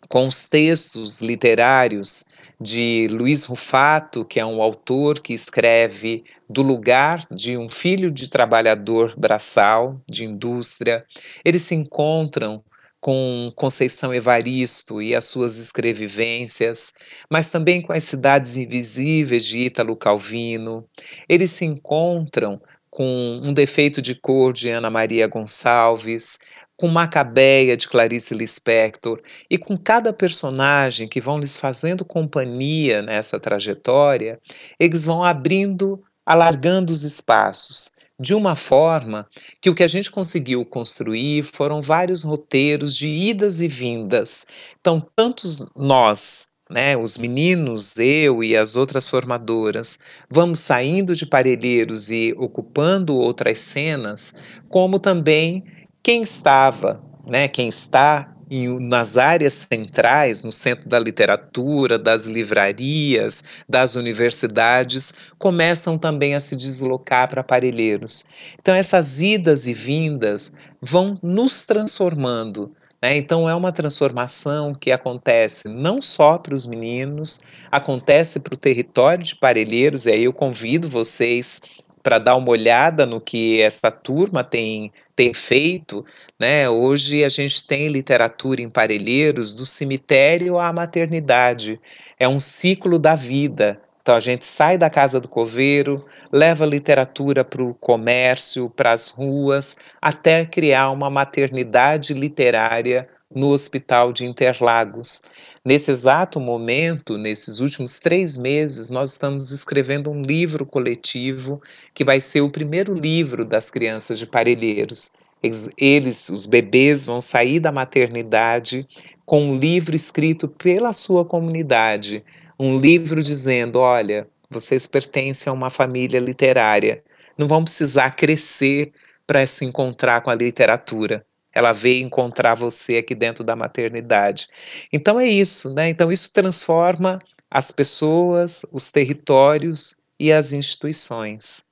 com 0.08 0.26
os 0.26 0.44
textos 0.44 1.20
literários 1.20 2.24
de 2.62 3.08
Luiz 3.10 3.44
Rufato, 3.44 4.24
que 4.24 4.38
é 4.38 4.46
um 4.46 4.62
autor 4.62 5.20
que 5.20 5.34
escreve 5.34 6.24
do 6.48 6.62
lugar 6.62 7.26
de 7.30 7.56
um 7.56 7.68
filho 7.68 8.10
de 8.10 8.30
trabalhador 8.30 9.14
braçal, 9.18 10.00
de 10.08 10.24
indústria. 10.24 11.04
Eles 11.44 11.62
se 11.62 11.74
encontram 11.74 12.62
com 13.00 13.50
Conceição 13.56 14.14
Evaristo 14.14 15.02
e 15.02 15.12
as 15.12 15.24
suas 15.24 15.58
escrevivências, 15.58 16.94
mas 17.28 17.50
também 17.50 17.82
com 17.82 17.92
as 17.92 18.04
cidades 18.04 18.56
invisíveis 18.56 19.44
de 19.44 19.58
Ítalo 19.58 19.96
Calvino. 19.96 20.88
Eles 21.28 21.50
se 21.50 21.64
encontram 21.64 22.60
com 22.88 23.40
um 23.42 23.52
defeito 23.52 24.00
de 24.00 24.14
cor 24.14 24.52
de 24.52 24.68
Ana 24.68 24.90
Maria 24.90 25.26
Gonçalves, 25.26 26.38
com 26.82 26.88
Macabeia 26.88 27.76
de 27.76 27.86
Clarice 27.86 28.34
Lispector 28.34 29.22
e 29.48 29.56
com 29.56 29.78
cada 29.78 30.12
personagem 30.12 31.06
que 31.06 31.20
vão 31.20 31.38
lhes 31.38 31.56
fazendo 31.56 32.04
companhia 32.04 33.00
nessa 33.00 33.38
trajetória, 33.38 34.40
eles 34.80 35.04
vão 35.04 35.22
abrindo, 35.22 36.02
alargando 36.26 36.92
os 36.92 37.04
espaços 37.04 37.92
de 38.18 38.34
uma 38.34 38.56
forma 38.56 39.28
que 39.60 39.70
o 39.70 39.76
que 39.76 39.84
a 39.84 39.86
gente 39.86 40.10
conseguiu 40.10 40.66
construir 40.66 41.44
foram 41.44 41.80
vários 41.80 42.24
roteiros 42.24 42.96
de 42.96 43.06
idas 43.06 43.60
e 43.60 43.68
vindas. 43.68 44.44
Então, 44.80 45.00
tantos 45.14 45.64
nós, 45.76 46.48
né, 46.68 46.96
os 46.96 47.16
meninos, 47.16 47.96
eu 47.96 48.42
e 48.42 48.56
as 48.56 48.74
outras 48.74 49.08
formadoras, 49.08 50.00
vamos 50.28 50.58
saindo 50.58 51.14
de 51.14 51.26
Parelheiros 51.26 52.10
e 52.10 52.34
ocupando 52.36 53.14
outras 53.14 53.58
cenas, 53.58 54.34
como 54.68 54.98
também 54.98 55.62
quem 56.02 56.22
estava, 56.22 57.02
né, 57.26 57.48
quem 57.48 57.68
está 57.68 58.32
em, 58.50 58.88
nas 58.88 59.16
áreas 59.16 59.66
centrais, 59.72 60.42
no 60.42 60.52
centro 60.52 60.88
da 60.88 60.98
literatura, 60.98 61.98
das 61.98 62.26
livrarias, 62.26 63.62
das 63.68 63.94
universidades, 63.94 65.14
começam 65.38 65.96
também 65.96 66.34
a 66.34 66.40
se 66.40 66.54
deslocar 66.54 67.28
para 67.28 67.42
Parelheiros. 67.42 68.26
Então, 68.60 68.74
essas 68.74 69.22
idas 69.22 69.66
e 69.66 69.72
vindas 69.72 70.54
vão 70.82 71.18
nos 71.22 71.62
transformando. 71.62 72.74
Né? 73.00 73.16
Então, 73.16 73.48
é 73.48 73.54
uma 73.54 73.72
transformação 73.72 74.74
que 74.74 74.92
acontece 74.92 75.66
não 75.68 76.02
só 76.02 76.36
para 76.36 76.54
os 76.54 76.66
meninos, 76.66 77.42
acontece 77.70 78.38
para 78.38 78.54
o 78.54 78.56
território 78.56 79.24
de 79.24 79.34
Parelheiros, 79.34 80.04
e 80.06 80.10
aí 80.10 80.24
eu 80.24 80.32
convido 80.32 80.88
vocês 80.88 81.60
para 82.02 82.18
dar 82.18 82.36
uma 82.36 82.50
olhada 82.50 83.06
no 83.06 83.20
que 83.20 83.60
essa 83.60 83.90
turma 83.90 84.42
tem, 84.42 84.92
tem 85.14 85.32
feito, 85.32 86.04
né? 86.38 86.68
Hoje 86.68 87.24
a 87.24 87.28
gente 87.28 87.66
tem 87.66 87.88
literatura 87.88 88.60
em 88.60 88.68
Parelheiros 88.68 89.54
do 89.54 89.64
cemitério 89.64 90.58
à 90.58 90.72
maternidade. 90.72 91.80
É 92.18 92.26
um 92.28 92.40
ciclo 92.40 92.98
da 92.98 93.14
vida, 93.14 93.80
Então 94.02 94.16
a 94.16 94.20
gente 94.20 94.44
sai 94.44 94.76
da 94.76 94.90
casa 94.90 95.20
do 95.20 95.28
coveiro, 95.28 96.04
leva 96.32 96.66
literatura 96.66 97.44
para 97.44 97.62
o 97.62 97.72
comércio, 97.74 98.68
para 98.68 98.90
as 98.92 99.10
ruas, 99.10 99.76
até 100.00 100.44
criar 100.44 100.90
uma 100.90 101.08
maternidade 101.08 102.12
literária 102.12 103.08
no 103.34 103.50
Hospital 103.50 104.12
de 104.12 104.24
Interlagos. 104.24 105.22
Nesse 105.64 105.92
exato 105.92 106.40
momento, 106.40 107.16
nesses 107.16 107.60
últimos 107.60 108.00
três 108.00 108.36
meses, 108.36 108.90
nós 108.90 109.12
estamos 109.12 109.52
escrevendo 109.52 110.10
um 110.10 110.20
livro 110.20 110.66
coletivo 110.66 111.62
que 111.94 112.04
vai 112.04 112.20
ser 112.20 112.40
o 112.40 112.50
primeiro 112.50 112.92
livro 112.94 113.44
das 113.44 113.70
crianças 113.70 114.18
de 114.18 114.26
Parelheiros. 114.26 115.12
Eles, 115.40 115.70
eles, 115.78 116.28
os 116.30 116.46
bebês, 116.46 117.04
vão 117.04 117.20
sair 117.20 117.60
da 117.60 117.70
maternidade 117.70 118.84
com 119.24 119.40
um 119.40 119.56
livro 119.56 119.94
escrito 119.94 120.48
pela 120.48 120.92
sua 120.92 121.24
comunidade, 121.24 122.24
um 122.58 122.78
livro 122.80 123.22
dizendo: 123.22 123.78
olha, 123.78 124.28
vocês 124.50 124.88
pertencem 124.88 125.48
a 125.48 125.54
uma 125.54 125.70
família 125.70 126.18
literária, 126.18 127.04
não 127.38 127.46
vão 127.46 127.62
precisar 127.62 128.10
crescer 128.16 128.92
para 129.28 129.46
se 129.46 129.64
encontrar 129.64 130.22
com 130.22 130.30
a 130.30 130.34
literatura. 130.34 131.24
Ela 131.54 131.72
veio 131.72 132.04
encontrar 132.04 132.54
você 132.54 132.96
aqui 132.96 133.14
dentro 133.14 133.44
da 133.44 133.54
maternidade. 133.54 134.48
Então 134.92 135.18
é 135.18 135.26
isso, 135.26 135.72
né? 135.74 135.88
Então 135.88 136.10
isso 136.10 136.32
transforma 136.32 137.18
as 137.50 137.70
pessoas, 137.70 138.64
os 138.72 138.90
territórios 138.90 139.96
e 140.18 140.32
as 140.32 140.52
instituições. 140.52 141.64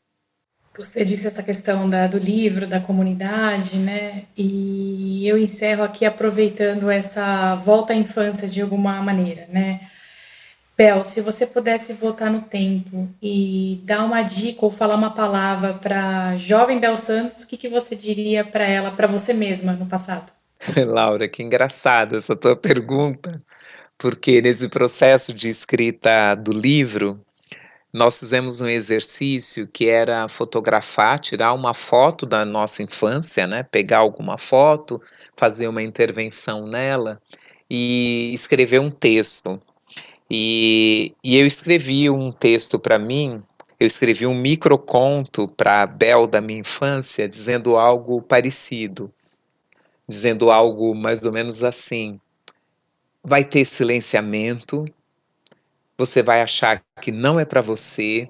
Você 0.76 1.04
disse 1.04 1.26
essa 1.26 1.42
questão 1.42 1.90
da, 1.90 2.06
do 2.06 2.18
livro, 2.18 2.66
da 2.66 2.80
comunidade, 2.80 3.76
né? 3.76 4.24
E 4.36 5.26
eu 5.26 5.36
encerro 5.36 5.82
aqui 5.82 6.04
aproveitando 6.04 6.88
essa 6.88 7.56
volta 7.56 7.92
à 7.92 7.96
infância 7.96 8.48
de 8.48 8.62
alguma 8.62 9.02
maneira, 9.02 9.46
né? 9.48 9.80
Bel, 10.80 11.04
se 11.04 11.20
você 11.20 11.46
pudesse 11.46 11.92
voltar 11.92 12.30
no 12.30 12.40
tempo 12.40 13.06
e 13.20 13.82
dar 13.84 14.02
uma 14.02 14.22
dica 14.22 14.64
ou 14.64 14.70
falar 14.70 14.94
uma 14.94 15.10
palavra 15.10 15.74
para 15.74 16.38
jovem 16.38 16.80
Bel 16.80 16.96
Santos, 16.96 17.42
o 17.42 17.46
que, 17.46 17.58
que 17.58 17.68
você 17.68 17.94
diria 17.94 18.42
para 18.46 18.64
ela, 18.64 18.90
para 18.90 19.06
você 19.06 19.34
mesma 19.34 19.74
no 19.74 19.84
passado? 19.84 20.32
Laura, 20.88 21.28
que 21.28 21.42
engraçada 21.42 22.16
essa 22.16 22.34
tua 22.34 22.56
pergunta, 22.56 23.42
porque 23.98 24.40
nesse 24.40 24.70
processo 24.70 25.34
de 25.34 25.50
escrita 25.50 26.34
do 26.34 26.50
livro, 26.50 27.20
nós 27.92 28.18
fizemos 28.18 28.62
um 28.62 28.66
exercício 28.66 29.68
que 29.68 29.86
era 29.86 30.28
fotografar, 30.28 31.18
tirar 31.18 31.52
uma 31.52 31.74
foto 31.74 32.24
da 32.24 32.42
nossa 32.42 32.82
infância, 32.82 33.46
né? 33.46 33.62
Pegar 33.62 33.98
alguma 33.98 34.38
foto, 34.38 34.98
fazer 35.36 35.68
uma 35.68 35.82
intervenção 35.82 36.66
nela 36.66 37.20
e 37.68 38.30
escrever 38.32 38.80
um 38.80 38.90
texto. 38.90 39.60
E, 40.30 41.12
e 41.24 41.36
eu 41.36 41.44
escrevi 41.44 42.08
um 42.08 42.30
texto 42.30 42.78
para 42.78 43.00
mim, 43.00 43.42
eu 43.80 43.86
escrevi 43.86 44.26
um 44.26 44.34
microconto 44.34 45.48
para 45.48 45.82
a 45.82 45.86
Bel 45.86 46.28
da 46.28 46.40
minha 46.40 46.60
infância, 46.60 47.26
dizendo 47.26 47.76
algo 47.76 48.22
parecido, 48.22 49.12
dizendo 50.08 50.50
algo 50.52 50.94
mais 50.94 51.24
ou 51.24 51.32
menos 51.32 51.64
assim: 51.64 52.20
vai 53.24 53.42
ter 53.42 53.64
silenciamento, 53.64 54.84
você 55.98 56.22
vai 56.22 56.42
achar 56.42 56.80
que 57.00 57.10
não 57.10 57.40
é 57.40 57.44
para 57.44 57.60
você, 57.60 58.28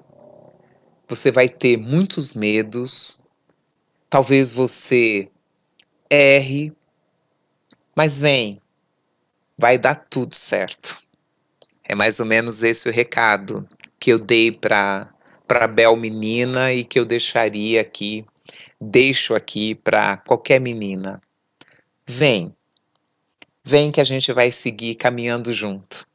você 1.07 1.31
vai 1.31 1.47
ter 1.47 1.77
muitos 1.77 2.33
medos, 2.33 3.21
talvez 4.09 4.51
você 4.51 5.29
erre, 6.09 6.73
mas 7.95 8.19
vem, 8.19 8.59
vai 9.55 9.77
dar 9.77 9.95
tudo 10.09 10.33
certo. 10.33 11.10
É 11.91 11.95
mais 11.95 12.21
ou 12.21 12.25
menos 12.25 12.63
esse 12.63 12.87
o 12.87 12.91
recado 12.91 13.67
que 13.99 14.13
eu 14.13 14.17
dei 14.17 14.49
para 14.49 15.09
para 15.45 15.67
Bel 15.67 15.97
menina 15.97 16.71
e 16.71 16.85
que 16.85 16.97
eu 16.97 17.03
deixaria 17.03 17.81
aqui, 17.81 18.25
deixo 18.79 19.35
aqui 19.35 19.75
para 19.75 20.15
qualquer 20.15 20.61
menina. 20.61 21.21
Vem. 22.07 22.55
Vem 23.61 23.91
que 23.91 23.99
a 23.99 24.05
gente 24.05 24.31
vai 24.31 24.53
seguir 24.53 24.95
caminhando 24.95 25.51
junto. 25.51 26.07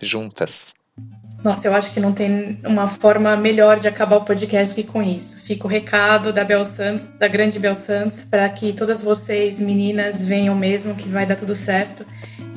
Juntas. 0.00 0.72
Nossa, 1.44 1.68
eu 1.68 1.74
acho 1.74 1.92
que 1.92 2.00
não 2.00 2.14
tem 2.14 2.58
uma 2.64 2.88
forma 2.88 3.36
melhor 3.36 3.78
de 3.78 3.88
acabar 3.88 4.16
o 4.16 4.24
podcast 4.24 4.74
que 4.74 4.82
com 4.82 5.02
isso. 5.02 5.36
Fica 5.42 5.66
o 5.66 5.70
recado 5.70 6.32
da 6.32 6.42
Bel 6.42 6.64
Santos, 6.64 7.04
da 7.18 7.28
grande 7.28 7.58
Bel 7.58 7.74
Santos, 7.74 8.24
para 8.24 8.48
que 8.48 8.72
todas 8.72 9.02
vocês, 9.02 9.60
meninas, 9.60 10.24
venham 10.24 10.54
mesmo, 10.54 10.94
que 10.94 11.06
vai 11.06 11.26
dar 11.26 11.36
tudo 11.36 11.54
certo 11.54 12.06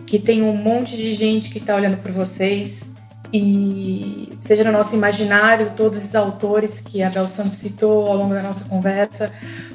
que 0.06 0.20
tem 0.20 0.44
um 0.44 0.56
monte 0.56 0.96
de 0.96 1.14
gente 1.14 1.50
que 1.50 1.58
está 1.58 1.76
olhando 1.76 1.98
por 1.98 2.12
vocês 2.12 2.94
e 3.34 4.30
seja 4.42 4.64
no 4.64 4.72
nosso 4.72 4.96
imaginário 4.96 5.74
todos 5.76 6.04
os 6.04 6.16
autores 6.16 6.80
que 6.80 7.04
a 7.04 7.10
Bel 7.10 7.28
Santos 7.28 7.56
citou 7.56 8.08
ao 8.08 8.16
longo 8.16 8.34
da 8.34 8.42
nossa 8.42 8.66
conversa, 8.66 9.32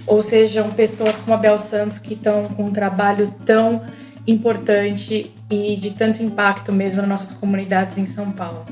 ou 0.06 0.22
sejam 0.22 0.70
pessoas 0.70 1.16
como 1.16 1.34
a 1.34 1.36
Bel 1.36 1.58
Santos 1.58 1.98
que 1.98 2.14
estão 2.14 2.48
com 2.48 2.64
um 2.64 2.72
trabalho 2.72 3.34
tão 3.44 3.82
importante 4.26 5.34
e 5.50 5.76
de 5.76 5.90
tanto 5.90 6.22
impacto 6.22 6.72
mesmo 6.72 7.00
nas 7.00 7.08
nossas 7.08 7.32
comunidades 7.32 7.98
em 7.98 8.06
São 8.06 8.30
Paulo. 8.30 8.64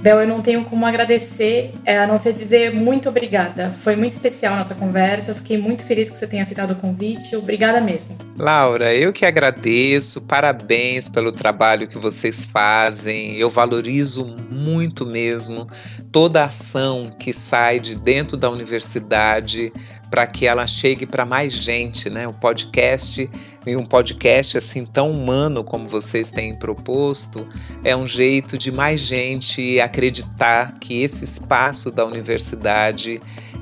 Bel, 0.00 0.20
eu 0.20 0.28
não 0.28 0.40
tenho 0.40 0.64
como 0.64 0.86
agradecer, 0.86 1.72
é, 1.84 1.98
a 1.98 2.06
não 2.06 2.18
ser 2.18 2.32
dizer 2.32 2.72
muito 2.72 3.08
obrigada. 3.08 3.74
Foi 3.82 3.96
muito 3.96 4.12
especial 4.12 4.54
nossa 4.54 4.74
conversa. 4.74 5.32
Eu 5.32 5.34
fiquei 5.34 5.58
muito 5.58 5.84
feliz 5.84 6.08
que 6.08 6.16
você 6.16 6.26
tenha 6.26 6.42
aceitado 6.42 6.70
o 6.70 6.76
convite. 6.76 7.34
Obrigada 7.34 7.80
mesmo. 7.80 8.16
Laura, 8.38 8.94
eu 8.94 9.12
que 9.12 9.26
agradeço. 9.26 10.24
Parabéns 10.26 11.08
pelo 11.08 11.32
trabalho 11.32 11.88
que 11.88 11.98
vocês 11.98 12.48
fazem. 12.50 13.36
Eu 13.36 13.50
valorizo 13.50 14.24
muito 14.48 15.04
mesmo 15.04 15.66
toda 16.12 16.42
a 16.42 16.46
ação 16.46 17.10
que 17.18 17.32
sai 17.32 17.80
de 17.80 17.96
dentro 17.96 18.36
da 18.36 18.48
universidade 18.48 19.72
para 20.10 20.26
que 20.26 20.46
ela 20.46 20.66
chegue 20.66 21.06
para 21.06 21.24
mais 21.24 21.52
gente, 21.52 22.08
né? 22.08 22.26
O 22.26 22.32
podcast 22.32 23.28
e 23.66 23.76
um 23.76 23.84
podcast 23.84 24.56
assim 24.56 24.86
tão 24.86 25.10
humano 25.10 25.62
como 25.62 25.88
vocês 25.88 26.30
têm 26.30 26.54
proposto 26.54 27.46
é 27.84 27.94
um 27.94 28.06
jeito 28.06 28.56
de 28.56 28.72
mais 28.72 29.00
gente 29.00 29.80
acreditar 29.80 30.78
que 30.80 31.02
esse 31.02 31.24
espaço 31.24 31.90
da 31.90 32.04
universidade 32.04 33.20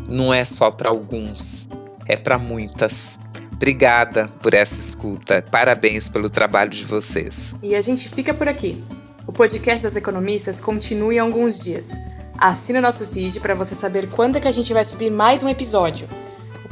não 0.08 0.32
é 0.32 0.44
só 0.44 0.70
para 0.70 0.88
alguns, 0.88 1.68
é 2.06 2.16
para 2.16 2.38
muitas. 2.38 3.18
Obrigada 3.52 4.28
por 4.42 4.52
essa 4.52 4.78
escuta. 4.78 5.42
Parabéns 5.50 6.08
pelo 6.10 6.28
trabalho 6.28 6.70
de 6.70 6.84
vocês. 6.84 7.56
E 7.62 7.74
a 7.74 7.80
gente 7.80 8.08
fica 8.08 8.34
por 8.34 8.46
aqui. 8.46 8.84
O 9.26 9.32
podcast 9.32 9.82
das 9.82 9.96
economistas 9.96 10.60
continua 10.60 11.14
em 11.14 11.18
alguns 11.18 11.64
dias. 11.64 11.98
Assina 12.38 12.78
o 12.78 12.82
nosso 12.82 13.06
feed 13.06 13.40
para 13.40 13.54
você 13.54 13.74
saber 13.74 14.08
quando 14.08 14.36
é 14.36 14.40
que 14.40 14.48
a 14.48 14.52
gente 14.52 14.72
vai 14.72 14.84
subir 14.84 15.10
mais 15.10 15.42
um 15.42 15.48
episódio. 15.48 16.06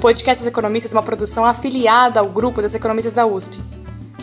Podcast 0.04 0.44
das 0.44 0.52
Economistas 0.52 0.92
é 0.92 0.96
uma 0.98 1.02
produção 1.02 1.46
afiliada 1.46 2.20
ao 2.20 2.28
grupo 2.28 2.60
das 2.60 2.74
economistas 2.74 3.14
da 3.14 3.24
USP. 3.24 3.58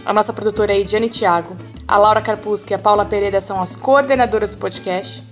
A 0.06 0.14
nossa 0.14 0.32
produtora 0.32 0.72
é 0.72 0.80
Ediane 0.80 1.10
Thiago, 1.10 1.58
a 1.88 1.98
Laura 1.98 2.22
Carpusca 2.22 2.72
e 2.72 2.76
a 2.76 2.78
Paula 2.78 3.04
Pereira 3.04 3.42
são 3.42 3.60
as 3.60 3.76
coordenadoras 3.76 4.52
do 4.52 4.58
podcast. 4.58 5.24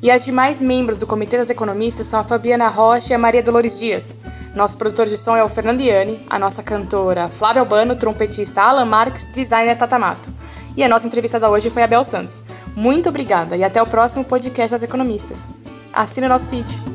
E 0.00 0.10
as 0.10 0.24
demais 0.24 0.62
membros 0.62 0.96
do 0.96 1.06
Comitê 1.06 1.36
das 1.36 1.50
Economistas 1.50 2.06
são 2.06 2.18
a 2.18 2.24
Fabiana 2.24 2.68
Rocha 2.68 3.12
e 3.12 3.14
a 3.14 3.18
Maria 3.18 3.42
Dolores 3.42 3.78
Dias. 3.78 4.16
Nosso 4.54 4.78
produtor 4.78 5.04
de 5.04 5.18
som 5.18 5.36
é 5.36 5.44
o 5.44 5.48
Fernando 5.50 5.82
Iani, 5.82 6.24
a 6.30 6.38
nossa 6.38 6.62
cantora 6.62 7.28
Flávia 7.28 7.60
Albano, 7.60 7.94
trompetista 7.94 8.62
Alan 8.62 8.86
Marques, 8.86 9.30
designer 9.30 9.76
Tatamato. 9.76 10.30
E 10.74 10.82
a 10.82 10.88
nossa 10.88 11.06
entrevistada 11.06 11.50
hoje 11.50 11.68
foi 11.68 11.82
a 11.82 11.86
Bel 11.86 12.02
Santos. 12.02 12.42
Muito 12.74 13.10
obrigada 13.10 13.58
e 13.58 13.62
até 13.62 13.82
o 13.82 13.86
próximo 13.86 14.24
podcast 14.24 14.70
das 14.70 14.82
Economistas. 14.82 15.50
Assine 15.92 16.24
o 16.24 16.30
nosso 16.30 16.48
feed. 16.48 16.91